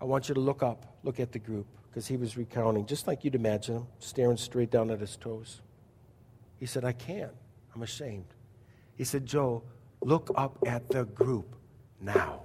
I 0.00 0.04
want 0.04 0.28
you 0.28 0.34
to 0.34 0.40
look 0.40 0.62
up, 0.62 0.96
look 1.02 1.20
at 1.20 1.32
the 1.32 1.38
group 1.38 1.66
because 1.88 2.06
he 2.06 2.16
was 2.16 2.36
recounting, 2.36 2.86
just 2.86 3.06
like 3.06 3.24
you'd 3.24 3.34
imagine 3.34 3.76
him, 3.76 3.86
staring 3.98 4.38
straight 4.38 4.70
down 4.70 4.90
at 4.90 5.00
his 5.00 5.16
toes. 5.16 5.60
He 6.58 6.66
said, 6.66 6.84
I 6.84 6.92
can't. 6.92 7.32
I'm 7.74 7.82
ashamed. 7.82 8.26
He 8.96 9.04
said, 9.04 9.26
Joe, 9.26 9.62
look 10.00 10.30
up 10.34 10.58
at 10.66 10.88
the 10.88 11.04
group 11.04 11.54
now. 12.00 12.42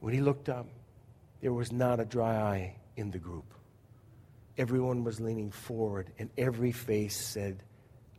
When 0.00 0.12
he 0.12 0.20
looked 0.20 0.48
up, 0.48 0.66
there 1.40 1.52
was 1.52 1.70
not 1.70 2.00
a 2.00 2.04
dry 2.04 2.36
eye 2.36 2.76
in 2.96 3.10
the 3.10 3.18
group. 3.18 3.54
Everyone 4.58 5.04
was 5.04 5.20
leaning 5.20 5.50
forward, 5.50 6.10
and 6.18 6.30
every 6.38 6.72
face 6.72 7.16
said, 7.16 7.62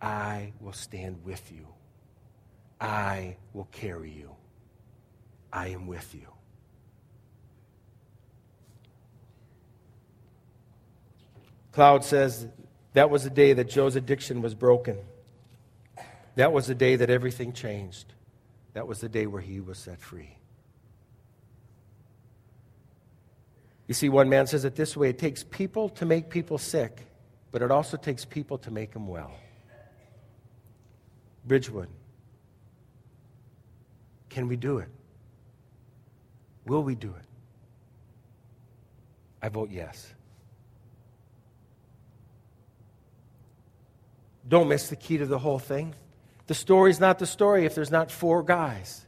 I 0.01 0.53
will 0.59 0.73
stand 0.73 1.23
with 1.23 1.51
you. 1.51 1.67
I 2.79 3.37
will 3.53 3.67
carry 3.71 4.11
you. 4.11 4.35
I 5.55 5.69
am 5.69 5.87
with 5.87 6.13
you. 6.13 6.27
Cloud 11.71 12.03
says 12.03 12.45
that 12.91 13.09
was 13.09 13.23
the 13.23 13.29
day 13.29 13.53
that 13.53 13.69
Joe's 13.69 13.95
addiction 13.95 14.41
was 14.41 14.53
broken. 14.53 14.97
That 16.35 16.51
was 16.51 16.67
the 16.67 16.75
day 16.75 16.97
that 16.97 17.09
everything 17.09 17.53
changed. 17.53 18.13
That 18.73 18.85
was 18.85 18.99
the 18.99 19.07
day 19.07 19.27
where 19.27 19.41
he 19.41 19.61
was 19.61 19.77
set 19.77 20.01
free. 20.01 20.37
You 23.87 23.93
see, 23.93 24.09
one 24.09 24.27
man 24.27 24.47
says 24.47 24.65
it 24.65 24.75
this 24.75 24.97
way 24.97 25.09
it 25.09 25.19
takes 25.19 25.43
people 25.43 25.87
to 25.89 26.05
make 26.05 26.29
people 26.29 26.57
sick, 26.57 27.05
but 27.51 27.61
it 27.61 27.71
also 27.71 27.95
takes 27.95 28.25
people 28.25 28.57
to 28.59 28.71
make 28.71 28.91
them 28.91 29.07
well. 29.07 29.31
Bridgewood, 31.45 31.89
can 34.29 34.49
we 34.49 34.57
do 34.57 34.79
it? 34.79 34.89
Will 36.65 36.83
we 36.83 36.95
do 36.95 37.09
it? 37.09 37.25
I 39.41 39.49
vote 39.49 39.69
yes. 39.71 40.13
Don't 44.47 44.67
miss 44.67 44.89
the 44.89 44.95
key 44.95 45.17
to 45.17 45.25
the 45.25 45.39
whole 45.39 45.59
thing. 45.59 45.93
The 46.47 46.53
story's 46.53 46.99
not 46.99 47.19
the 47.19 47.25
story 47.25 47.65
if 47.65 47.75
there's 47.75 47.91
not 47.91 48.11
four 48.11 48.43
guys 48.43 49.05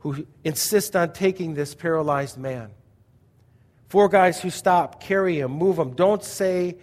who 0.00 0.26
insist 0.44 0.96
on 0.96 1.12
taking 1.12 1.54
this 1.54 1.74
paralyzed 1.74 2.38
man. 2.38 2.70
Four 3.88 4.08
guys 4.08 4.40
who 4.40 4.50
stop, 4.50 5.00
carry 5.00 5.40
him, 5.40 5.50
move 5.52 5.78
him. 5.78 5.94
Don't 5.94 6.22
say, 6.22 6.76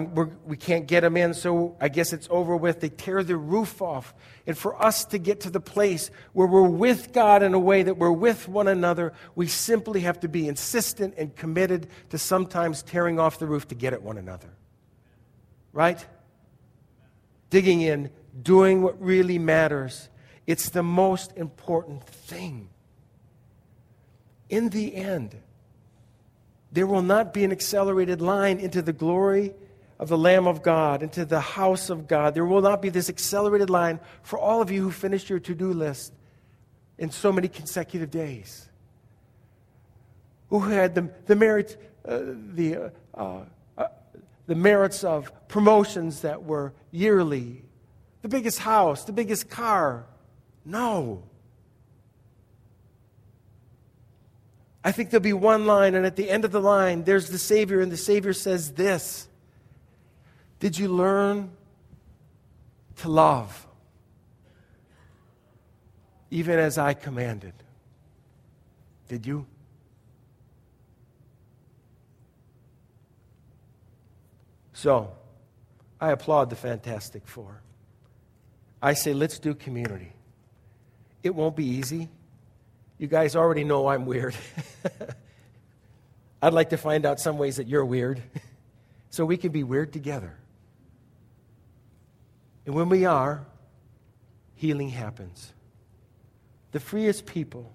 we 0.00 0.56
can't 0.56 0.86
get 0.86 1.00
them 1.00 1.16
in, 1.16 1.34
so 1.34 1.76
I 1.80 1.88
guess 1.88 2.12
it's 2.12 2.26
over 2.30 2.56
with. 2.56 2.80
They 2.80 2.88
tear 2.88 3.22
the 3.22 3.36
roof 3.36 3.82
off. 3.82 4.14
And 4.46 4.56
for 4.56 4.82
us 4.82 5.04
to 5.06 5.18
get 5.18 5.40
to 5.40 5.50
the 5.50 5.60
place 5.60 6.10
where 6.32 6.46
we're 6.46 6.62
with 6.62 7.12
God 7.12 7.42
in 7.42 7.52
a 7.52 7.58
way 7.58 7.82
that 7.82 7.98
we're 7.98 8.10
with 8.10 8.48
one 8.48 8.68
another, 8.68 9.12
we 9.34 9.46
simply 9.46 10.00
have 10.00 10.20
to 10.20 10.28
be 10.28 10.48
insistent 10.48 11.14
and 11.18 11.36
committed 11.36 11.88
to 12.10 12.18
sometimes 12.18 12.82
tearing 12.82 13.20
off 13.20 13.38
the 13.38 13.46
roof 13.46 13.68
to 13.68 13.74
get 13.74 13.92
at 13.92 14.02
one 14.02 14.16
another. 14.16 14.48
Right? 15.72 16.04
digging 17.52 17.82
in, 17.82 18.10
doing 18.42 18.80
what 18.80 19.00
really 19.00 19.38
matters. 19.38 20.08
It's 20.46 20.70
the 20.70 20.82
most 20.82 21.36
important 21.36 22.02
thing. 22.02 22.70
In 24.48 24.70
the 24.70 24.96
end, 24.96 25.36
there 26.72 26.86
will 26.86 27.02
not 27.02 27.34
be 27.34 27.44
an 27.44 27.52
accelerated 27.52 28.22
line 28.22 28.58
into 28.58 28.80
the 28.80 28.94
glory 28.94 29.52
of 30.02 30.08
the 30.08 30.18
Lamb 30.18 30.48
of 30.48 30.64
God, 30.64 31.04
into 31.04 31.24
the 31.24 31.38
house 31.38 31.88
of 31.88 32.08
God. 32.08 32.34
There 32.34 32.44
will 32.44 32.60
not 32.60 32.82
be 32.82 32.88
this 32.88 33.08
accelerated 33.08 33.70
line 33.70 34.00
for 34.24 34.36
all 34.36 34.60
of 34.60 34.68
you 34.68 34.82
who 34.82 34.90
finished 34.90 35.30
your 35.30 35.38
to 35.38 35.54
do 35.54 35.72
list 35.72 36.12
in 36.98 37.12
so 37.12 37.30
many 37.30 37.46
consecutive 37.46 38.10
days. 38.10 38.68
Who 40.50 40.58
had 40.58 40.96
the, 40.96 41.08
the 41.26 41.36
merit, 41.36 41.80
uh, 42.04 42.18
the 42.52 42.92
uh, 43.14 43.42
the 44.48 44.54
merits 44.56 45.04
of 45.04 45.30
promotions 45.46 46.22
that 46.22 46.42
were 46.42 46.72
yearly 46.90 47.62
the 48.22 48.28
biggest 48.28 48.58
house, 48.58 49.04
the 49.04 49.12
biggest 49.12 49.48
car. 49.48 50.04
No. 50.64 51.22
I 54.84 54.90
think 54.90 55.10
there'll 55.10 55.22
be 55.22 55.32
one 55.32 55.64
line, 55.64 55.94
and 55.94 56.04
at 56.04 56.16
the 56.16 56.28
end 56.28 56.44
of 56.44 56.50
the 56.50 56.60
line, 56.60 57.04
there's 57.04 57.28
the 57.28 57.38
Savior, 57.38 57.80
and 57.80 57.92
the 57.92 57.96
Savior 57.96 58.32
says 58.32 58.72
this 58.72 59.28
Did 60.62 60.78
you 60.78 60.86
learn 60.86 61.50
to 62.98 63.08
love? 63.08 63.66
Even 66.30 66.60
as 66.60 66.78
I 66.78 66.94
commanded. 66.94 67.52
Did 69.08 69.26
you? 69.26 69.44
So, 74.72 75.10
I 76.00 76.12
applaud 76.12 76.48
the 76.48 76.54
Fantastic 76.54 77.26
Four. 77.26 77.60
I 78.80 78.94
say, 78.94 79.14
let's 79.14 79.40
do 79.40 79.56
community. 79.56 80.12
It 81.24 81.34
won't 81.34 81.56
be 81.56 81.66
easy. 81.66 82.08
You 82.98 83.08
guys 83.08 83.34
already 83.34 83.64
know 83.64 83.88
I'm 83.88 84.06
weird. 84.06 84.36
I'd 86.40 86.52
like 86.52 86.70
to 86.70 86.76
find 86.76 87.04
out 87.04 87.18
some 87.18 87.36
ways 87.36 87.56
that 87.56 87.66
you're 87.66 87.84
weird 87.84 88.22
so 89.10 89.24
we 89.24 89.36
can 89.36 89.50
be 89.50 89.64
weird 89.64 89.92
together. 89.92 90.38
And 92.64 92.74
when 92.74 92.88
we 92.88 93.04
are, 93.04 93.44
healing 94.54 94.90
happens. 94.90 95.52
The 96.72 96.80
freest 96.80 97.26
people 97.26 97.72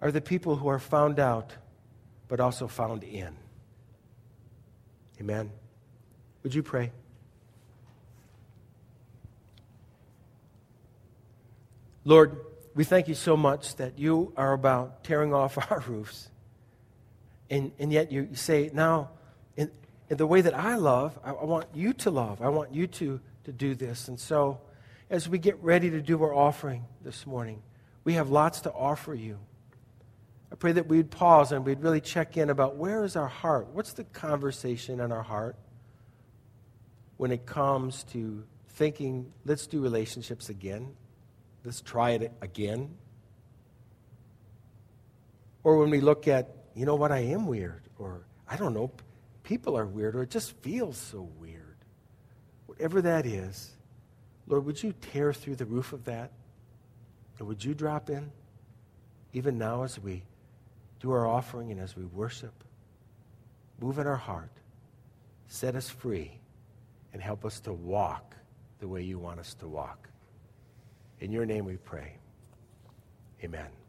are 0.00 0.10
the 0.10 0.20
people 0.20 0.56
who 0.56 0.68
are 0.68 0.78
found 0.78 1.20
out, 1.20 1.52
but 2.28 2.40
also 2.40 2.66
found 2.66 3.04
in. 3.04 3.36
Amen. 5.20 5.50
Would 6.42 6.54
you 6.54 6.62
pray? 6.62 6.90
Lord, 12.04 12.36
we 12.74 12.84
thank 12.84 13.06
you 13.06 13.14
so 13.14 13.36
much 13.36 13.76
that 13.76 13.98
you 13.98 14.32
are 14.36 14.52
about 14.52 15.04
tearing 15.04 15.32
off 15.32 15.58
our 15.70 15.80
roofs. 15.86 16.28
And, 17.50 17.72
and 17.78 17.92
yet 17.92 18.10
you 18.10 18.30
say, 18.32 18.70
now, 18.72 19.10
in, 19.56 19.70
in 20.08 20.16
the 20.16 20.26
way 20.26 20.40
that 20.40 20.54
I 20.54 20.76
love, 20.76 21.18
I, 21.22 21.30
I 21.30 21.44
want 21.44 21.66
you 21.74 21.92
to 21.92 22.10
love. 22.10 22.40
I 22.40 22.48
want 22.48 22.74
you 22.74 22.86
to, 22.86 23.20
to 23.44 23.52
do 23.52 23.74
this. 23.74 24.08
And 24.08 24.18
so, 24.18 24.60
as 25.10 25.28
we 25.28 25.38
get 25.38 25.62
ready 25.62 25.90
to 25.90 26.00
do 26.00 26.22
our 26.22 26.34
offering 26.34 26.84
this 27.02 27.26
morning, 27.26 27.62
we 28.04 28.14
have 28.14 28.30
lots 28.30 28.62
to 28.62 28.72
offer 28.72 29.14
you. 29.14 29.38
I 30.50 30.54
pray 30.54 30.72
that 30.72 30.86
we'd 30.86 31.10
pause 31.10 31.52
and 31.52 31.64
we'd 31.64 31.80
really 31.80 32.00
check 32.00 32.36
in 32.36 32.50
about 32.50 32.76
where 32.76 33.04
is 33.04 33.16
our 33.16 33.28
heart? 33.28 33.68
What's 33.72 33.92
the 33.94 34.04
conversation 34.04 35.00
in 35.00 35.12
our 35.12 35.22
heart 35.22 35.56
when 37.16 37.30
it 37.30 37.46
comes 37.46 38.04
to 38.12 38.44
thinking, 38.70 39.32
let's 39.44 39.66
do 39.66 39.80
relationships 39.80 40.48
again? 40.48 40.94
Let's 41.64 41.80
try 41.80 42.10
it 42.10 42.32
again. 42.40 42.96
Or 45.64 45.78
when 45.78 45.90
we 45.90 46.00
look 46.00 46.28
at, 46.28 46.54
you 46.74 46.84
know 46.84 46.96
what, 46.96 47.12
I 47.12 47.20
am 47.20 47.46
weird, 47.46 47.82
or 47.98 48.26
I 48.48 48.56
don't 48.56 48.74
know, 48.74 48.90
people 49.44 49.78
are 49.78 49.86
weird, 49.86 50.16
or 50.16 50.22
it 50.22 50.30
just 50.30 50.56
feels 50.62 50.96
so 50.96 51.28
weird. 51.38 51.61
Whatever 52.82 53.02
that 53.02 53.26
is, 53.26 53.70
Lord, 54.48 54.64
would 54.64 54.82
you 54.82 54.92
tear 55.12 55.32
through 55.32 55.54
the 55.54 55.64
roof 55.64 55.92
of 55.92 56.02
that? 56.06 56.32
And 57.38 57.46
would 57.46 57.64
you 57.64 57.74
drop 57.74 58.10
in, 58.10 58.32
even 59.32 59.56
now 59.56 59.84
as 59.84 60.00
we 60.00 60.24
do 60.98 61.12
our 61.12 61.24
offering 61.24 61.70
and 61.70 61.80
as 61.80 61.94
we 61.94 62.04
worship? 62.06 62.64
Move 63.80 64.00
in 64.00 64.08
our 64.08 64.16
heart, 64.16 64.50
set 65.46 65.76
us 65.76 65.88
free, 65.88 66.40
and 67.12 67.22
help 67.22 67.44
us 67.44 67.60
to 67.60 67.72
walk 67.72 68.34
the 68.80 68.88
way 68.88 69.00
you 69.00 69.16
want 69.16 69.38
us 69.38 69.54
to 69.60 69.68
walk. 69.68 70.08
In 71.20 71.30
your 71.30 71.46
name 71.46 71.64
we 71.64 71.76
pray. 71.76 72.16
Amen. 73.44 73.81